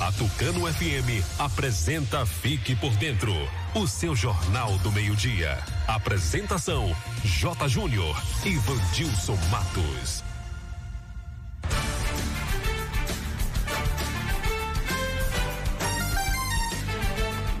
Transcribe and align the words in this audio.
A 0.00 0.10
Tucano 0.12 0.60
FM 0.66 1.22
apresenta 1.38 2.24
Fique 2.24 2.74
por 2.74 2.90
Dentro, 2.96 3.34
o 3.74 3.86
seu 3.86 4.16
jornal 4.16 4.78
do 4.78 4.90
meio-dia. 4.90 5.58
Apresentação: 5.86 6.96
J. 7.22 7.68
Júnior 7.68 8.16
e 8.42 8.56
Vandilson 8.56 9.36
Matos. 9.50 10.24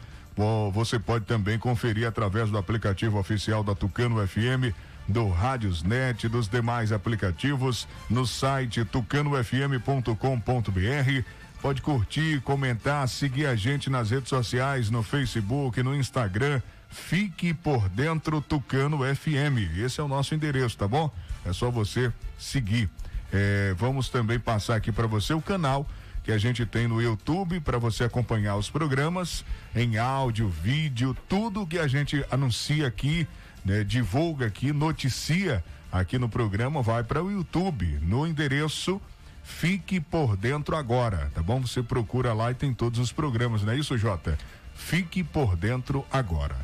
Você 0.72 0.98
pode 0.98 1.24
também 1.24 1.58
conferir 1.58 2.06
através 2.06 2.50
do 2.50 2.58
aplicativo 2.58 3.18
oficial 3.18 3.62
da 3.62 3.74
Tucano 3.74 4.26
FM 4.26 4.74
do 5.10 5.28
Rádiosnet, 5.28 6.28
dos 6.28 6.48
demais 6.48 6.92
aplicativos, 6.92 7.86
no 8.08 8.26
site 8.26 8.84
tucanofm.com.br. 8.84 11.24
Pode 11.60 11.82
curtir, 11.82 12.40
comentar, 12.40 13.06
seguir 13.08 13.46
a 13.46 13.54
gente 13.54 13.90
nas 13.90 14.10
redes 14.10 14.28
sociais, 14.28 14.88
no 14.88 15.02
Facebook, 15.02 15.82
no 15.82 15.94
Instagram. 15.94 16.62
Fique 16.88 17.52
por 17.52 17.88
dentro 17.88 18.40
Tucano 18.40 18.98
FM. 18.98 19.78
Esse 19.78 20.00
é 20.00 20.02
o 20.02 20.08
nosso 20.08 20.34
endereço, 20.34 20.76
tá 20.76 20.88
bom? 20.88 21.12
É 21.44 21.52
só 21.52 21.70
você 21.70 22.12
seguir. 22.38 22.88
É, 23.32 23.74
vamos 23.76 24.08
também 24.08 24.38
passar 24.38 24.76
aqui 24.76 24.90
para 24.90 25.06
você 25.06 25.34
o 25.34 25.42
canal 25.42 25.86
que 26.30 26.34
a 26.34 26.38
gente 26.38 26.64
tem 26.64 26.86
no 26.86 27.02
YouTube 27.02 27.58
para 27.58 27.76
você 27.76 28.04
acompanhar 28.04 28.54
os 28.54 28.70
programas 28.70 29.44
em 29.74 29.98
áudio, 29.98 30.48
vídeo, 30.48 31.16
tudo 31.28 31.66
que 31.66 31.76
a 31.76 31.88
gente 31.88 32.24
anuncia 32.30 32.86
aqui 32.86 33.26
né, 33.64 33.82
divulga 33.82 34.46
aqui, 34.46 34.72
noticia 34.72 35.64
aqui 35.90 36.20
no 36.20 36.28
programa, 36.28 36.82
vai 36.82 37.02
para 37.02 37.20
o 37.20 37.32
YouTube, 37.32 37.98
no 38.00 38.28
endereço 38.28 39.00
Fique 39.42 39.98
por 39.98 40.36
Dentro 40.36 40.76
Agora, 40.76 41.32
tá 41.34 41.42
bom? 41.42 41.60
Você 41.62 41.82
procura 41.82 42.32
lá 42.32 42.52
e 42.52 42.54
tem 42.54 42.72
todos 42.72 43.00
os 43.00 43.10
programas, 43.10 43.64
não 43.64 43.72
é 43.72 43.76
isso, 43.76 43.98
Jota? 43.98 44.38
Fique 44.72 45.24
por 45.24 45.56
Dentro 45.56 46.06
Agora. 46.12 46.54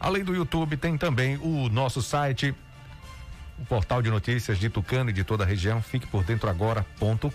Além 0.00 0.24
do 0.24 0.34
YouTube, 0.34 0.76
tem 0.76 0.98
também 0.98 1.36
o 1.36 1.68
nosso 1.68 2.02
site, 2.02 2.52
o 3.58 3.64
portal 3.66 4.00
de 4.00 4.10
notícias 4.10 4.58
de 4.58 4.68
Tucano 4.68 5.10
e 5.10 5.12
de 5.12 5.24
toda 5.24 5.44
a 5.44 5.46
região, 5.46 5.82
fique 5.82 6.06
por 6.06 6.24
dentro 6.24 6.48
agora.com.br. 6.48 7.28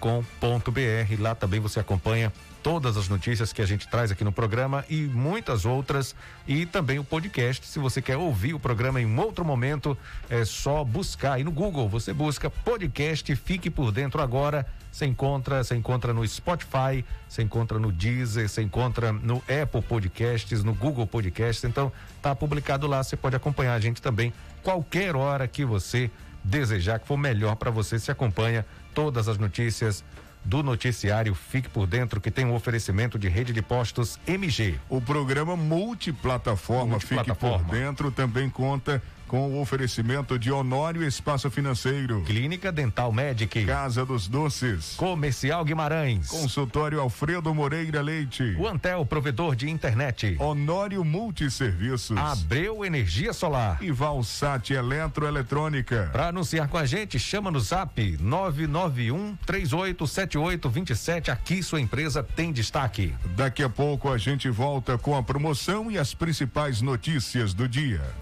Lá 1.20 1.36
também 1.36 1.60
você 1.60 1.80
acompanha 1.80 2.32
todas 2.64 2.96
as 2.96 3.10
notícias 3.10 3.52
que 3.52 3.62
a 3.62 3.66
gente 3.66 3.88
traz 3.88 4.10
aqui 4.10 4.24
no 4.24 4.32
programa 4.32 4.86
e 4.90 5.02
muitas 5.02 5.66
outras 5.66 6.16
e 6.48 6.66
também 6.66 6.98
o 6.98 7.04
podcast. 7.04 7.68
Se 7.68 7.78
você 7.78 8.02
quer 8.02 8.16
ouvir 8.16 8.54
o 8.54 8.60
programa 8.60 9.02
em 9.02 9.20
outro 9.20 9.44
momento, 9.44 9.98
é 10.30 10.46
só 10.46 10.84
buscar 10.84 11.34
aí 11.34 11.44
no 11.44 11.52
Google, 11.52 11.90
você 11.90 12.14
busca 12.14 12.50
podcast 12.50 13.36
Fique 13.36 13.70
por 13.70 13.92
Dentro 13.92 14.22
agora. 14.22 14.66
Você 14.94 15.08
encontra, 15.08 15.64
você 15.64 15.76
encontra 15.76 16.14
no 16.14 16.26
Spotify, 16.26 17.04
você 17.28 17.42
encontra 17.42 17.80
no 17.80 17.92
Deezer, 17.92 18.48
você 18.48 18.62
encontra 18.62 19.12
no 19.12 19.38
Apple 19.38 19.82
Podcasts, 19.82 20.64
no 20.64 20.72
Google 20.72 21.08
Podcasts. 21.08 21.64
Então, 21.64 21.92
tá 22.22 22.36
publicado 22.36 22.86
lá, 22.86 23.04
você 23.04 23.18
pode 23.18 23.36
acompanhar 23.36 23.74
a 23.74 23.80
gente 23.80 24.00
também 24.00 24.32
qualquer 24.62 25.16
hora 25.16 25.48
que 25.48 25.66
você 25.66 26.12
desejar 26.44 27.00
que 27.00 27.08
for 27.08 27.18
melhor 27.18 27.56
para 27.56 27.72
você. 27.72 27.98
Se 27.98 28.12
acompanha 28.12 28.64
todas 28.94 29.28
as 29.28 29.40
notícias 29.40 30.04
do 30.46 30.62
noticiário 30.62 31.34
Fique 31.34 31.70
por 31.70 31.88
Dentro, 31.88 32.22
que 32.22 32.30
tem 32.30 32.46
um 32.46 32.54
oferecimento 32.54 33.18
de 33.18 33.28
rede 33.28 33.52
de 33.52 33.64
postos 33.64 34.20
MG. 34.28 34.80
O 34.90 35.02
programa 35.02 35.56
multiplataforma, 35.56 36.92
multiplataforma. 36.92 37.58
Fique 37.58 37.70
por 37.70 37.76
Dentro 37.76 38.12
também 38.12 38.48
conta 38.48 39.02
com 39.34 39.50
o 39.50 39.60
oferecimento 39.60 40.38
de 40.38 40.52
Honório 40.52 41.04
Espaço 41.04 41.50
Financeiro, 41.50 42.22
Clínica 42.22 42.72
Dental 42.72 43.12
Medic, 43.12 43.66
Casa 43.66 44.06
dos 44.06 44.28
Doces, 44.28 44.94
Comercial 44.96 45.66
Guimarães, 45.66 46.28
Consultório 46.28 47.02
Alfredo 47.02 47.52
Moreira 47.52 48.00
Leite, 48.00 48.56
o 48.60 48.68
Antel 48.68 49.04
Provedor 49.08 49.56
de 49.56 49.68
Internet, 49.68 50.38
Honório 50.40 51.04
Multisserviços, 51.04 52.16
Abreu 52.16 52.86
Energia 52.86 53.34
Solar 53.34 53.80
e 53.82 53.92
Valsat 53.92 54.70
Eletroeletrônica. 54.70 56.10
Para 56.12 56.28
anunciar 56.28 56.68
com 56.68 56.78
a 56.78 56.86
gente, 56.86 57.18
chama 57.18 57.50
no 57.50 57.60
Zap 57.60 58.00
991 58.22 59.36
387827. 59.48 61.32
Aqui 61.32 61.64
sua 61.64 61.82
empresa 61.82 62.22
tem 62.22 62.52
destaque. 62.52 63.16
Daqui 63.36 63.64
a 63.64 63.70
pouco 63.70 64.12
a 64.12 64.18
gente 64.20 64.48
volta 64.52 64.96
com 64.96 65.18
a 65.18 65.24
promoção 65.24 65.90
e 65.90 65.98
as 65.98 66.14
principais 66.14 66.84
notícias 66.84 67.52
do 67.56 67.68
dia. 67.68 68.22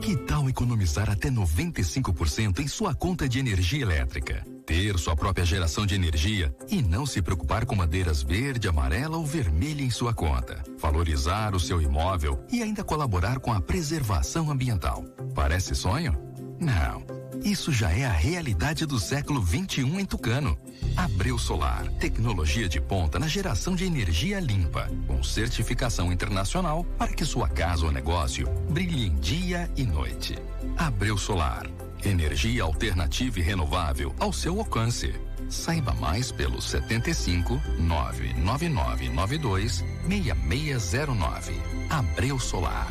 Que 0.00 0.16
tal 0.16 0.48
economizar 0.48 1.10
até 1.10 1.30
95% 1.30 2.60
em 2.60 2.68
sua 2.68 2.94
conta 2.94 3.28
de 3.28 3.38
energia 3.38 3.82
elétrica? 3.82 4.44
Ter 4.64 4.98
sua 4.98 5.14
própria 5.14 5.44
geração 5.44 5.84
de 5.86 5.94
energia 5.94 6.54
e 6.68 6.82
não 6.82 7.04
se 7.06 7.20
preocupar 7.20 7.66
com 7.66 7.74
madeiras 7.74 8.22
verde, 8.22 8.66
amarela 8.66 9.16
ou 9.16 9.26
vermelha 9.26 9.82
em 9.82 9.90
sua 9.90 10.14
conta. 10.14 10.62
Valorizar 10.78 11.54
o 11.54 11.60
seu 11.60 11.80
imóvel 11.80 12.44
e 12.50 12.62
ainda 12.62 12.82
colaborar 12.82 13.38
com 13.38 13.52
a 13.52 13.60
preservação 13.60 14.50
ambiental. 14.50 15.04
Parece 15.34 15.74
sonho? 15.74 16.16
Não 16.58 17.25
Isso 17.44 17.72
já 17.72 17.90
é 17.90 18.04
a 18.04 18.12
realidade 18.12 18.86
do 18.86 18.98
século 18.98 19.40
21 19.40 20.00
em 20.00 20.04
Tucano. 20.04 20.58
Abreu 20.96 21.38
Solar, 21.38 21.86
tecnologia 21.98 22.68
de 22.68 22.80
ponta 22.80 23.18
na 23.18 23.28
geração 23.28 23.74
de 23.74 23.84
energia 23.84 24.40
limpa, 24.40 24.90
com 25.06 25.22
certificação 25.22 26.12
internacional 26.12 26.84
para 26.98 27.12
que 27.12 27.24
sua 27.24 27.48
casa 27.48 27.86
ou 27.86 27.92
negócio 27.92 28.48
brilhe 28.70 29.06
em 29.06 29.14
dia 29.16 29.70
e 29.76 29.84
noite. 29.84 30.36
Abreu 30.76 31.16
Solar, 31.16 31.66
energia 32.04 32.62
alternativa 32.62 33.38
e 33.38 33.42
renovável 33.42 34.14
ao 34.18 34.32
seu 34.32 34.58
alcance. 34.58 35.14
Saiba 35.48 35.94
mais 35.94 36.32
pelo 36.32 36.60
75 36.60 37.60
99992 37.78 39.84
6609. 40.08 41.54
Abreu 41.88 42.38
Solar. 42.38 42.90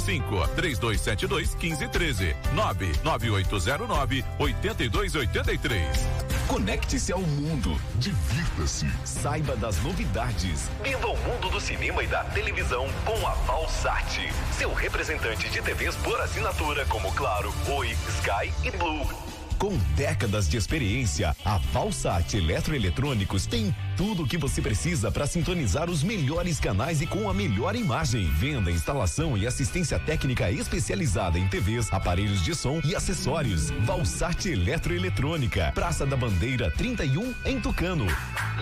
75 0.00 0.48
3272 0.56 1.54
1513 1.54 2.36
99809 2.52 4.24
8283. 4.38 6.06
Conecte-se 6.48 7.12
ao 7.12 7.20
mundo, 7.20 7.80
divirta-se, 7.96 8.90
saiba 9.04 9.54
das 9.56 9.80
novidades. 9.82 10.68
Viva 10.82 11.06
o 11.06 11.16
mundo 11.18 11.50
do 11.50 11.60
cinema 11.60 12.02
e 12.02 12.06
da 12.06 12.24
televisão 12.24 12.88
com 13.04 13.26
a 13.26 13.32
Valsat, 13.34 14.32
seu 14.52 14.72
representante 14.72 15.48
de 15.48 15.62
TVs 15.62 15.94
por 15.96 16.20
assinatura 16.20 16.84
como 16.86 17.12
Claro, 17.12 17.52
Oi, 17.68 17.88
Sky 18.08 18.52
e 18.64 18.70
Blue. 18.72 19.29
Com 19.60 19.76
décadas 19.94 20.48
de 20.48 20.56
experiência, 20.56 21.36
a 21.44 21.58
Valsat 21.58 22.34
Eletroeletrônicos 22.34 23.44
tem 23.44 23.76
tudo 23.94 24.22
o 24.22 24.26
que 24.26 24.38
você 24.38 24.62
precisa 24.62 25.12
para 25.12 25.26
sintonizar 25.26 25.90
os 25.90 26.02
melhores 26.02 26.58
canais 26.58 27.02
e 27.02 27.06
com 27.06 27.28
a 27.28 27.34
melhor 27.34 27.76
imagem. 27.76 28.26
Venda, 28.30 28.70
instalação 28.70 29.36
e 29.36 29.46
assistência 29.46 29.98
técnica 29.98 30.50
especializada 30.50 31.38
em 31.38 31.46
TVs, 31.46 31.92
aparelhos 31.92 32.42
de 32.42 32.54
som 32.54 32.80
e 32.82 32.96
acessórios. 32.96 33.68
Valsat 33.84 34.46
Eletroeletrônica, 34.46 35.72
Praça 35.74 36.06
da 36.06 36.16
Bandeira 36.16 36.70
31, 36.70 37.34
em 37.44 37.60
Tucano. 37.60 38.06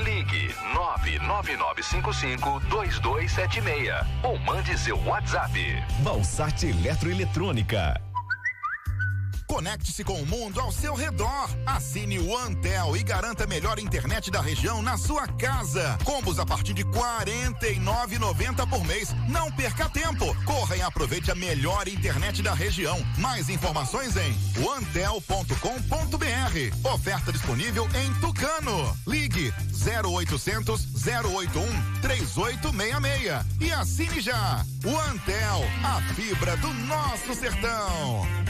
Ligue 0.03 0.53
99955 0.75 2.59
2276 2.71 4.05
ou 4.25 4.37
mande 4.41 4.77
seu 4.77 4.99
WhatsApp. 5.05 5.81
Valsat 6.03 6.65
Eletroeletrônica. 6.67 8.08
Conecte-se 9.59 10.05
com 10.05 10.23
o 10.23 10.25
mundo 10.25 10.61
ao 10.61 10.71
seu 10.71 10.95
redor. 10.95 11.51
Assine 11.67 12.21
o 12.21 12.39
Antel 12.39 12.97
e 12.97 13.03
garanta 13.03 13.43
a 13.43 13.47
melhor 13.49 13.81
internet 13.81 14.31
da 14.31 14.41
região 14.41 14.81
na 14.81 14.97
sua 14.97 15.27
casa. 15.27 15.99
Combos 16.05 16.39
a 16.39 16.47
partir 16.47 16.73
de 16.73 16.83
R$ 16.83 16.91
49,90 16.91 18.69
por 18.71 18.85
mês. 18.85 19.13
Não 19.29 19.51
perca 19.51 19.89
tempo. 19.89 20.33
Corra 20.45 20.77
e 20.77 20.81
aproveite 20.81 21.33
a 21.33 21.35
melhor 21.35 21.89
internet 21.89 22.41
da 22.41 22.55
região. 22.55 23.05
Mais 23.19 23.49
informações 23.49 24.17
em 24.17 24.33
antel.com.br. 24.77 25.51
Oferta 26.95 27.33
disponível 27.33 27.89
em 27.97 28.15
Tucano. 28.21 28.97
Ligue 29.09 29.53
0800 29.85 30.87
081 31.05 32.01
3866 32.01 33.45
e 33.61 33.73
assine 33.73 34.21
já. 34.21 34.65
O 34.85 34.97
Antel, 35.11 35.65
a 35.83 36.01
fibra 36.15 36.57
do 36.59 36.73
nosso 36.73 37.35
sertão. 37.35 38.25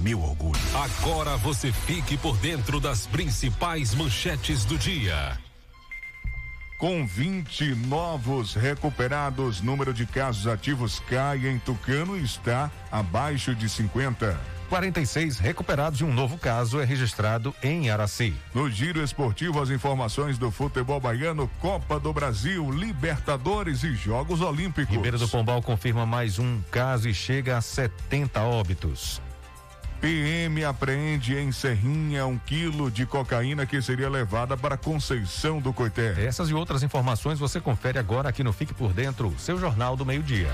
meu 0.00 0.22
orgulho. 0.22 0.60
Agora 0.74 1.36
você 1.36 1.70
fique 1.70 2.16
por 2.16 2.36
dentro 2.38 2.80
das 2.80 3.06
principais 3.06 3.94
manchetes 3.94 4.64
do 4.64 4.76
dia. 4.78 5.38
Com 6.78 7.06
20 7.06 7.74
novos 7.74 8.54
recuperados, 8.54 9.60
número 9.60 9.92
de 9.92 10.06
casos 10.06 10.46
ativos 10.46 10.98
cai 11.00 11.46
em 11.46 11.58
Tucano 11.58 12.16
e 12.16 12.24
está 12.24 12.70
abaixo 12.90 13.54
de 13.54 13.68
50. 13.68 14.40
46 14.70 15.38
recuperados 15.40 16.00
e 16.00 16.04
um 16.04 16.14
novo 16.14 16.38
caso 16.38 16.80
é 16.80 16.84
registrado 16.84 17.54
em 17.62 17.90
Araci. 17.90 18.32
No 18.54 18.70
giro 18.70 19.02
esportivo, 19.02 19.60
as 19.60 19.68
informações 19.68 20.38
do 20.38 20.50
futebol 20.50 21.00
baiano, 21.00 21.50
Copa 21.60 22.00
do 22.00 22.12
Brasil, 22.14 22.70
Libertadores 22.70 23.82
e 23.82 23.94
Jogos 23.94 24.40
Olímpicos. 24.40 24.94
Ribeira 24.94 25.18
do 25.18 25.28
Pombal 25.28 25.60
confirma 25.60 26.06
mais 26.06 26.38
um 26.38 26.62
caso 26.70 27.08
e 27.08 27.12
chega 27.12 27.58
a 27.58 27.60
70 27.60 28.40
óbitos. 28.42 29.20
PM 30.00 30.64
apreende 30.64 31.36
em 31.36 31.52
Serrinha 31.52 32.26
um 32.26 32.38
quilo 32.38 32.90
de 32.90 33.04
cocaína 33.04 33.66
que 33.66 33.82
seria 33.82 34.08
levada 34.08 34.56
para 34.56 34.76
Conceição 34.76 35.60
do 35.60 35.74
Coité. 35.74 36.14
Essas 36.24 36.48
e 36.48 36.54
outras 36.54 36.82
informações 36.82 37.38
você 37.38 37.60
confere 37.60 37.98
agora 37.98 38.30
aqui 38.30 38.42
no 38.42 38.52
Fique 38.52 38.72
por 38.72 38.94
Dentro, 38.94 39.34
seu 39.38 39.58
jornal 39.60 39.96
do 39.96 40.06
meio-dia. 40.06 40.48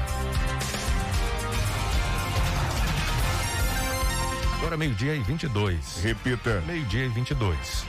Agora 4.58 4.76
meio-dia 4.76 5.14
e 5.14 5.20
22. 5.20 6.00
Repita. 6.02 6.60
Meio-dia 6.66 7.04
e 7.04 7.08
22. 7.08 7.86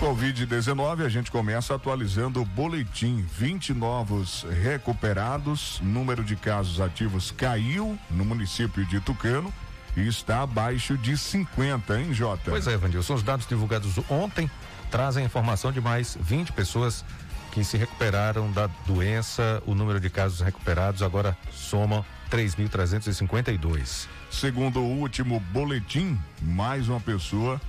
Covid-19, 0.00 1.04
a 1.04 1.08
gente 1.10 1.30
começa 1.30 1.74
atualizando 1.74 2.40
o 2.40 2.44
boletim. 2.46 3.22
20 3.36 3.74
novos 3.74 4.46
recuperados, 4.62 5.78
número 5.82 6.24
de 6.24 6.36
casos 6.36 6.80
ativos 6.80 7.30
caiu 7.32 7.98
no 8.10 8.24
município 8.24 8.86
de 8.86 8.98
Tucano 9.00 9.52
e 9.98 10.08
está 10.08 10.42
abaixo 10.42 10.96
de 10.96 11.16
50, 11.16 12.00
hein, 12.00 12.14
Jota? 12.14 12.50
Pois 12.50 12.66
é, 12.66 12.76
Vandilson. 12.76 13.14
Os 13.14 13.22
dados 13.22 13.46
divulgados 13.46 13.98
ontem 14.08 14.50
trazem 14.90 15.24
a 15.24 15.26
informação 15.26 15.72
de 15.72 15.80
mais 15.80 16.16
20 16.20 16.52
pessoas 16.52 17.04
que 17.50 17.64
se 17.64 17.76
recuperaram 17.76 18.50
da 18.52 18.68
doença. 18.86 19.62
O 19.66 19.74
número 19.74 19.98
de 19.98 20.08
casos 20.08 20.40
recuperados 20.40 21.02
agora 21.02 21.36
soma 21.50 22.06
3.352. 22.30 24.06
Segundo 24.30 24.80
o 24.80 24.98
último 25.00 25.40
boletim, 25.52 26.18
mais 26.40 26.88
uma 26.88 27.00
pessoa 27.00 27.60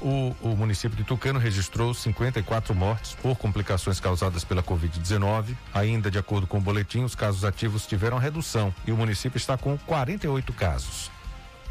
O, 0.00 0.34
o, 0.40 0.56
município 0.56 0.96
de 0.96 1.04
Tucano 1.04 1.38
registrou 1.38 1.92
54 1.92 2.74
mortes 2.74 3.14
por 3.14 3.36
complicações 3.36 4.00
causadas 4.00 4.44
pela 4.44 4.62
Covid-19. 4.62 5.54
Ainda 5.74 6.10
de 6.10 6.18
acordo 6.18 6.46
com 6.46 6.56
o 6.56 6.60
boletim, 6.60 7.04
os 7.04 7.14
casos 7.14 7.44
ativos 7.44 7.86
tiveram 7.86 8.16
redução 8.16 8.74
e 8.86 8.92
o 8.92 8.96
município 8.96 9.36
está 9.36 9.58
com 9.58 9.76
48 9.76 10.54
casos. 10.54 11.10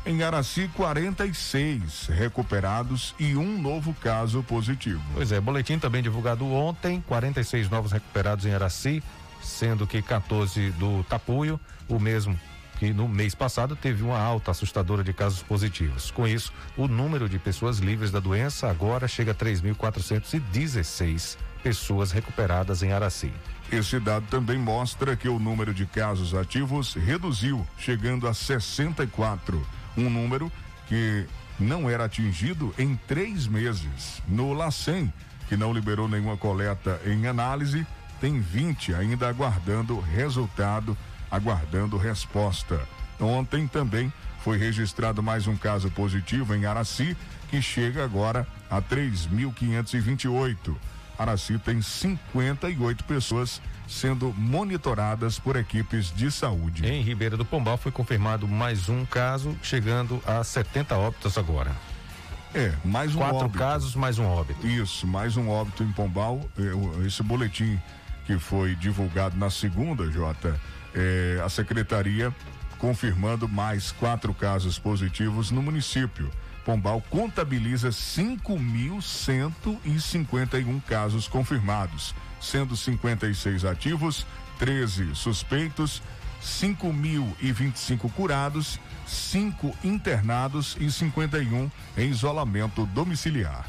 Em 0.09 0.23
Araci, 0.23 0.67
46 0.75 2.07
recuperados 2.07 3.13
e 3.19 3.35
um 3.35 3.61
novo 3.61 3.93
caso 3.93 4.41
positivo. 4.41 5.03
Pois 5.13 5.31
é, 5.31 5.39
boletim 5.39 5.77
também 5.77 6.01
divulgado 6.01 6.51
ontem: 6.51 6.99
46 7.01 7.69
novos 7.69 7.91
recuperados 7.91 8.43
em 8.43 8.51
Araci, 8.51 9.03
sendo 9.39 9.85
que 9.85 10.01
14 10.01 10.71
do 10.71 11.03
Tapuio, 11.03 11.59
o 11.87 11.99
mesmo 11.99 12.35
que 12.79 12.91
no 12.91 13.07
mês 13.07 13.35
passado 13.35 13.75
teve 13.75 14.01
uma 14.01 14.17
alta 14.17 14.49
assustadora 14.49 15.03
de 15.03 15.13
casos 15.13 15.43
positivos. 15.43 16.09
Com 16.09 16.27
isso, 16.27 16.51
o 16.75 16.87
número 16.87 17.29
de 17.29 17.37
pessoas 17.37 17.77
livres 17.77 18.09
da 18.09 18.19
doença 18.19 18.67
agora 18.67 19.07
chega 19.07 19.33
a 19.33 19.35
3.416 19.35 21.37
pessoas 21.61 22.11
recuperadas 22.11 22.81
em 22.81 22.91
Araci. 22.91 23.31
Esse 23.71 23.99
dado 23.99 24.25
também 24.25 24.57
mostra 24.57 25.15
que 25.15 25.29
o 25.29 25.37
número 25.37 25.71
de 25.71 25.85
casos 25.85 26.33
ativos 26.33 26.95
reduziu, 26.95 27.63
chegando 27.77 28.27
a 28.27 28.33
64 28.33 29.63
um 29.97 30.09
número 30.09 30.51
que 30.87 31.25
não 31.59 31.89
era 31.89 32.05
atingido 32.05 32.73
em 32.77 32.95
três 33.07 33.47
meses. 33.47 34.21
No 34.27 34.53
LACEN, 34.53 35.11
que 35.47 35.57
não 35.57 35.73
liberou 35.73 36.07
nenhuma 36.07 36.37
coleta 36.37 37.01
em 37.05 37.27
análise, 37.27 37.85
tem 38.19 38.39
20 38.39 38.93
ainda 38.93 39.27
aguardando 39.27 39.99
resultado, 39.99 40.97
aguardando 41.29 41.97
resposta. 41.97 42.79
Ontem 43.19 43.67
também 43.67 44.11
foi 44.43 44.57
registrado 44.57 45.21
mais 45.21 45.47
um 45.47 45.57
caso 45.57 45.91
positivo 45.91 46.55
em 46.55 46.65
Araci, 46.65 47.15
que 47.49 47.61
chega 47.61 48.03
agora 48.03 48.47
a 48.69 48.81
3.528. 48.81 50.75
Araci 51.19 51.59
tem 51.59 51.81
58 51.81 53.03
pessoas 53.03 53.61
sendo 53.85 54.33
monitoradas 54.37 55.37
por 55.37 55.57
equipes 55.57 56.13
de 56.15 56.31
saúde. 56.31 56.85
Em 56.87 57.01
Ribeira 57.01 57.35
do 57.35 57.43
Pombal 57.43 57.77
foi 57.77 57.91
confirmado 57.91 58.47
mais 58.47 58.87
um 58.87 59.03
caso, 59.03 59.53
chegando 59.61 60.23
a 60.25 60.41
70 60.41 60.95
óbitos 60.95 61.37
agora. 61.37 61.75
É, 62.55 62.73
mais 62.85 63.13
um 63.13 63.19
Quatro 63.19 63.37
óbito. 63.45 63.59
casos, 63.59 63.95
mais 63.95 64.17
um 64.17 64.25
óbito. 64.25 64.65
Isso, 64.65 65.05
mais 65.05 65.35
um 65.35 65.49
óbito 65.49 65.83
em 65.83 65.91
Pombal. 65.91 66.39
É, 66.57 67.05
esse 67.05 67.21
boletim 67.21 67.77
que 68.25 68.39
foi 68.39 68.73
divulgado 68.75 69.35
na 69.35 69.49
segunda, 69.49 70.09
Jota, 70.09 70.59
é, 70.95 71.41
a 71.43 71.49
secretaria 71.49 72.33
confirmando 72.77 73.47
mais 73.49 73.91
quatro 73.91 74.33
casos 74.33 74.79
positivos 74.79 75.51
no 75.51 75.61
município. 75.61 76.31
Pombal 76.69 77.01
contabiliza 77.09 77.89
5.151 77.89 80.81
casos 80.83 81.27
confirmados, 81.27 82.13
sendo 82.39 82.77
56 82.77 83.65
ativos, 83.65 84.27
13 84.59 85.15
suspeitos, 85.15 86.03
5.025 86.39 88.11
curados, 88.11 88.79
5 89.07 89.75
internados 89.83 90.77
e 90.79 90.91
51 90.91 91.71
em 91.97 92.07
isolamento 92.07 92.85
domiciliar. 92.85 93.65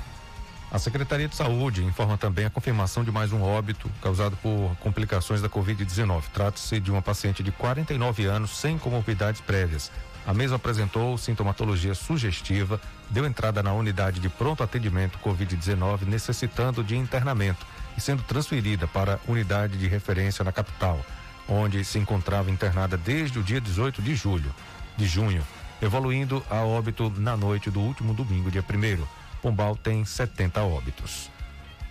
A 0.70 0.78
Secretaria 0.78 1.26
de 1.26 1.34
Saúde 1.34 1.82
informa 1.82 2.18
também 2.18 2.44
a 2.44 2.50
confirmação 2.50 3.02
de 3.02 3.10
mais 3.10 3.32
um 3.32 3.42
óbito 3.42 3.90
causado 4.02 4.36
por 4.36 4.76
complicações 4.80 5.40
da 5.40 5.48
Covid-19. 5.48 6.24
Trata-se 6.34 6.78
de 6.78 6.90
uma 6.90 7.00
paciente 7.00 7.42
de 7.42 7.50
49 7.50 8.26
anos 8.26 8.50
sem 8.50 8.76
comorbidades 8.76 9.40
prévias. 9.40 9.90
A 10.30 10.32
mesma 10.32 10.58
apresentou 10.58 11.18
sintomatologia 11.18 11.92
sugestiva, 11.92 12.80
deu 13.10 13.26
entrada 13.26 13.64
na 13.64 13.72
unidade 13.72 14.20
de 14.20 14.28
pronto 14.28 14.62
atendimento 14.62 15.18
Covid-19, 15.18 16.02
necessitando 16.06 16.84
de 16.84 16.96
internamento 16.96 17.66
e 17.98 18.00
sendo 18.00 18.22
transferida 18.22 18.86
para 18.86 19.18
unidade 19.26 19.76
de 19.76 19.88
referência 19.88 20.44
na 20.44 20.52
capital, 20.52 21.04
onde 21.48 21.84
se 21.84 21.98
encontrava 21.98 22.48
internada 22.48 22.96
desde 22.96 23.40
o 23.40 23.42
dia 23.42 23.60
18 23.60 24.00
de 24.00 24.14
julho, 24.14 24.54
de 24.96 25.04
junho, 25.04 25.44
evoluindo 25.82 26.40
a 26.48 26.58
óbito 26.58 27.12
na 27.16 27.36
noite 27.36 27.68
do 27.68 27.80
último 27.80 28.14
domingo, 28.14 28.52
dia 28.52 28.62
1 28.62 29.04
Pombal 29.42 29.74
tem 29.74 30.04
70 30.04 30.62
óbitos. 30.62 31.28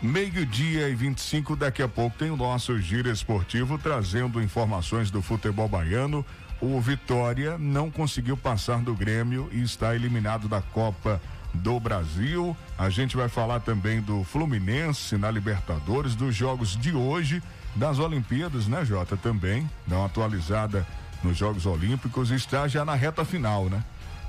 Meio-dia 0.02 0.88
e 0.88 0.96
25, 0.96 1.58
daqui 1.58 1.84
a 1.84 1.88
pouco 1.90 2.18
tem 2.18 2.32
o 2.32 2.38
nosso 2.38 2.80
giro 2.80 3.12
esportivo 3.12 3.78
trazendo 3.78 4.42
informações 4.42 5.12
do 5.12 5.22
futebol 5.22 5.68
baiano. 5.68 6.26
O 6.62 6.80
Vitória 6.82 7.58
não 7.58 7.90
conseguiu 7.90 8.36
passar 8.36 8.82
do 8.82 8.94
Grêmio 8.94 9.50
e 9.52 9.62
está 9.62 9.96
eliminado 9.96 10.50
da 10.50 10.62
Copa 10.62 11.22
do 11.54 11.80
Brasil. 11.80 12.56
A 12.78 12.90
gente 12.90 13.16
vai 13.16 13.30
falar 13.30 13.62
também 13.62 14.02
do 14.02 14.24
Fluminense 14.26 15.18
na 15.18 15.32
Libertadores, 15.32 16.16
dos 16.16 16.36
jogos 16.36 16.76
de 16.76 16.94
hoje, 16.94 17.42
das 17.76 17.98
Olimpíadas, 17.98 18.68
né, 18.68 18.84
Jota? 18.84 19.16
Também, 19.16 19.70
dá 19.88 19.98
uma 19.98 20.06
atualizada 20.08 20.86
nos 21.24 21.38
Jogos 21.38 21.66
Olímpicos. 21.66 22.30
Está 22.30 22.68
já 22.68 22.84
na 22.84 22.94
reta 22.94 23.24
final, 23.24 23.70
né? 23.70 23.82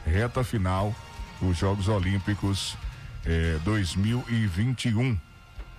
Reta 0.06 0.44
final, 0.44 0.94
os 1.42 1.58
Jogos 1.58 1.88
Olímpicos 1.88 2.76
é, 3.24 3.58
2021. 3.64 5.18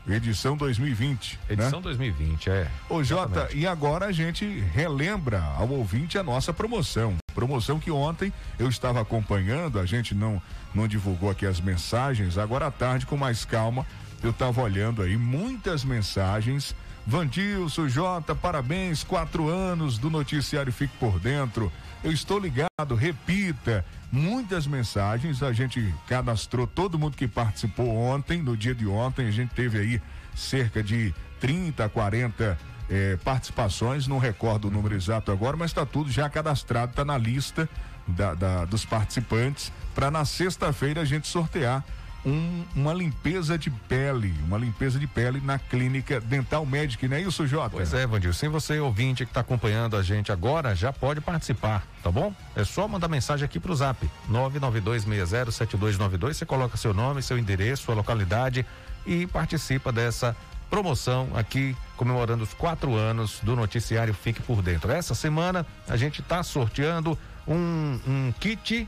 Edição 0.07 0.57
2020. 0.57 1.39
Edição 1.49 1.79
né? 1.79 1.83
2020, 1.83 2.49
é. 2.49 2.67
Ô, 2.89 3.03
Jota, 3.03 3.49
e 3.53 3.67
agora 3.67 4.07
a 4.07 4.11
gente 4.11 4.45
relembra 4.73 5.41
ao 5.57 5.69
ouvinte 5.69 6.17
a 6.17 6.23
nossa 6.23 6.51
promoção. 6.51 7.15
Promoção 7.35 7.79
que 7.79 7.91
ontem 7.91 8.33
eu 8.57 8.67
estava 8.67 8.99
acompanhando, 8.99 9.79
a 9.79 9.85
gente 9.85 10.15
não, 10.15 10.41
não 10.73 10.87
divulgou 10.87 11.29
aqui 11.29 11.45
as 11.45 11.61
mensagens. 11.61 12.37
Agora 12.37 12.67
à 12.67 12.71
tarde, 12.71 13.05
com 13.05 13.15
mais 13.15 13.45
calma, 13.45 13.85
eu 14.23 14.31
estava 14.31 14.61
olhando 14.61 15.01
aí 15.01 15.15
muitas 15.17 15.83
mensagens. 15.83 16.75
Vandilson, 17.05 17.87
Jota, 17.87 18.35
parabéns, 18.35 19.03
quatro 19.03 19.49
anos 19.49 19.97
do 19.97 20.09
noticiário 20.09 20.71
Fique 20.73 20.95
por 20.99 21.19
Dentro. 21.19 21.71
Eu 22.03 22.11
estou 22.11 22.39
ligado, 22.39 22.95
repita. 22.95 23.85
Muitas 24.11 24.67
mensagens, 24.67 25.41
a 25.41 25.53
gente 25.53 25.93
cadastrou 26.05 26.67
todo 26.67 26.99
mundo 26.99 27.15
que 27.15 27.27
participou 27.27 27.87
ontem, 27.95 28.41
no 28.41 28.57
dia 28.57 28.75
de 28.75 28.85
ontem, 28.85 29.27
a 29.27 29.31
gente 29.31 29.53
teve 29.55 29.79
aí 29.79 30.01
cerca 30.35 30.83
de 30.83 31.13
30, 31.39 31.87
40 31.87 32.59
é, 32.89 33.15
participações, 33.23 34.07
não 34.07 34.17
recordo 34.17 34.67
o 34.67 34.71
número 34.71 34.95
exato 34.95 35.31
agora, 35.31 35.55
mas 35.55 35.71
está 35.71 35.85
tudo 35.85 36.11
já 36.11 36.29
cadastrado, 36.29 36.91
está 36.91 37.05
na 37.05 37.17
lista 37.17 37.69
da, 38.05 38.33
da, 38.33 38.65
dos 38.65 38.83
participantes 38.83 39.71
para 39.95 40.11
na 40.11 40.25
sexta-feira 40.25 41.01
a 41.01 41.05
gente 41.05 41.27
sortear 41.27 41.83
um, 42.25 42.63
uma 42.75 42.93
limpeza 42.93 43.57
de 43.57 43.69
pele, 43.69 44.33
uma 44.45 44.57
limpeza 44.57 44.99
de 44.99 45.07
pele 45.07 45.41
na 45.41 45.57
clínica 45.57 46.19
Dental 46.21 46.65
Medic, 46.65 47.07
não 47.07 47.17
é 47.17 47.21
isso, 47.21 47.47
Jota? 47.47 47.71
Pois 47.71 47.93
é, 47.93 48.05
Vandil. 48.05 48.33
Se 48.33 48.47
você 48.47 48.79
ouvinte 48.79 49.25
que 49.25 49.31
está 49.31 49.41
acompanhando 49.41 49.97
a 49.97 50.03
gente 50.03 50.31
agora, 50.31 50.75
já 50.75 50.93
pode 50.93 51.21
participar, 51.21 51.83
tá 52.03 52.11
bom? 52.11 52.33
É 52.55 52.63
só 52.63 52.87
mandar 52.87 53.07
mensagem 53.07 53.45
aqui 53.45 53.59
pro 53.59 53.75
zap 53.75 54.09
992607292. 54.29 56.33
Você 56.33 56.45
coloca 56.45 56.77
seu 56.77 56.93
nome, 56.93 57.21
seu 57.21 57.37
endereço, 57.37 57.83
sua 57.83 57.95
localidade 57.95 58.65
e 59.05 59.25
participa 59.27 59.91
dessa 59.91 60.35
promoção 60.69 61.29
aqui 61.35 61.75
comemorando 61.97 62.43
os 62.43 62.53
quatro 62.53 62.95
anos 62.95 63.39
do 63.43 63.55
noticiário 63.55 64.13
Fique 64.13 64.41
por 64.41 64.61
Dentro. 64.61 64.91
Essa 64.91 65.13
semana 65.13 65.65
a 65.87 65.97
gente 65.97 66.21
está 66.21 66.41
sorteando 66.43 67.17
um, 67.47 67.99
um 68.07 68.33
kit 68.39 68.87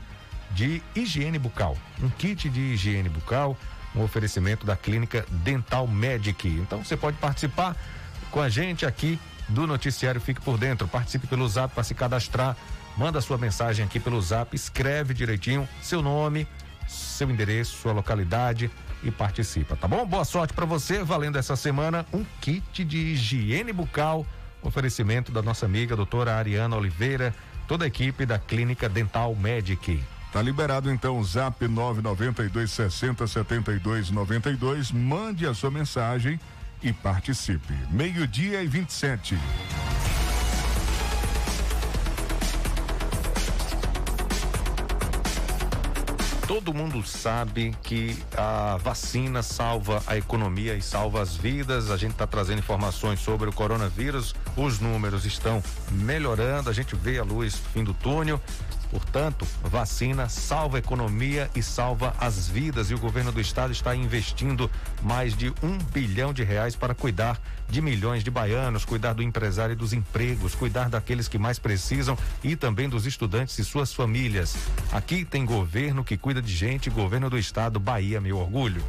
de 0.50 0.82
higiene 0.94 1.38
bucal. 1.38 1.76
Um 2.02 2.08
kit 2.08 2.48
de 2.48 2.60
higiene 2.60 3.08
bucal, 3.08 3.56
um 3.94 4.02
oferecimento 4.02 4.66
da 4.66 4.76
clínica 4.76 5.24
Dental 5.28 5.86
Medic. 5.86 6.48
Então 6.48 6.84
você 6.84 6.96
pode 6.96 7.16
participar 7.18 7.76
com 8.30 8.40
a 8.40 8.48
gente 8.48 8.84
aqui 8.84 9.18
do 9.48 9.66
noticiário 9.66 10.20
Fique 10.20 10.40
por 10.40 10.58
Dentro. 10.58 10.88
Participe 10.88 11.26
pelo 11.26 11.48
zap 11.48 11.74
para 11.74 11.84
se 11.84 11.94
cadastrar. 11.94 12.56
Manda 12.96 13.20
sua 13.20 13.36
mensagem 13.36 13.84
aqui 13.84 13.98
pelo 13.98 14.20
zap, 14.22 14.54
escreve 14.54 15.14
direitinho 15.14 15.68
seu 15.82 16.00
nome, 16.00 16.46
seu 16.86 17.28
endereço, 17.30 17.76
sua 17.76 17.92
localidade 17.92 18.70
e 19.02 19.10
participa, 19.10 19.76
tá 19.76 19.86
bom? 19.86 20.06
Boa 20.06 20.24
sorte 20.24 20.54
para 20.54 20.64
você, 20.64 21.02
valendo 21.02 21.36
essa 21.36 21.56
semana 21.56 22.06
um 22.12 22.24
kit 22.40 22.84
de 22.84 22.96
higiene 22.96 23.72
bucal, 23.72 24.26
oferecimento 24.62 25.30
da 25.30 25.42
nossa 25.42 25.66
amiga 25.66 25.94
doutora 25.94 26.36
Ariana 26.36 26.76
Oliveira, 26.76 27.34
toda 27.68 27.84
a 27.84 27.88
equipe 27.88 28.24
da 28.24 28.38
Clínica 28.38 28.88
Dental 28.88 29.34
Medic. 29.34 30.02
Tá 30.34 30.42
liberado 30.42 30.90
então 30.90 31.20
o 31.20 31.22
Zap 31.22 31.64
992 31.64 32.68
60 32.68 33.24
72 33.24 34.10
92. 34.10 34.90
Mande 34.90 35.46
a 35.46 35.54
sua 35.54 35.70
mensagem 35.70 36.40
e 36.82 36.92
participe. 36.92 37.72
Meio-dia 37.88 38.60
e 38.60 38.66
27. 38.66 39.38
Todo 46.48 46.74
mundo 46.74 47.00
sabe 47.06 47.72
que 47.84 48.20
a 48.36 48.76
vacina 48.82 49.40
salva 49.40 50.02
a 50.04 50.16
economia 50.16 50.74
e 50.74 50.82
salva 50.82 51.22
as 51.22 51.36
vidas. 51.36 51.92
A 51.92 51.96
gente 51.96 52.12
está 52.12 52.26
trazendo 52.26 52.58
informações 52.58 53.20
sobre 53.20 53.48
o 53.48 53.52
coronavírus. 53.52 54.34
Os 54.56 54.80
números 54.80 55.24
estão 55.24 55.62
melhorando. 55.92 56.68
A 56.68 56.72
gente 56.72 56.96
vê 56.96 57.20
a 57.20 57.22
luz 57.22 57.54
fim 57.72 57.84
do 57.84 57.94
túnel. 57.94 58.40
Portanto, 58.90 59.46
vacina 59.62 60.28
salva 60.28 60.76
a 60.76 60.80
economia 60.80 61.50
e 61.54 61.62
salva 61.62 62.14
as 62.18 62.48
vidas. 62.48 62.90
E 62.90 62.94
o 62.94 62.98
governo 62.98 63.32
do 63.32 63.40
estado 63.40 63.72
está 63.72 63.94
investindo 63.94 64.70
mais 65.02 65.36
de 65.36 65.52
um 65.62 65.78
bilhão 65.92 66.32
de 66.32 66.42
reais 66.42 66.76
para 66.76 66.94
cuidar 66.94 67.40
de 67.68 67.80
milhões 67.80 68.22
de 68.22 68.30
baianos, 68.30 68.84
cuidar 68.84 69.14
do 69.14 69.22
empresário 69.22 69.72
e 69.72 69.76
dos 69.76 69.92
empregos, 69.92 70.54
cuidar 70.54 70.88
daqueles 70.88 71.28
que 71.28 71.38
mais 71.38 71.58
precisam 71.58 72.16
e 72.42 72.56
também 72.56 72.88
dos 72.88 73.06
estudantes 73.06 73.58
e 73.58 73.64
suas 73.64 73.92
famílias. 73.92 74.56
Aqui 74.92 75.24
tem 75.24 75.44
governo 75.44 76.04
que 76.04 76.16
cuida 76.16 76.40
de 76.40 76.54
gente, 76.54 76.90
governo 76.90 77.30
do 77.30 77.38
estado, 77.38 77.80
Bahia, 77.80 78.20
meu 78.20 78.38
orgulho. 78.38 78.84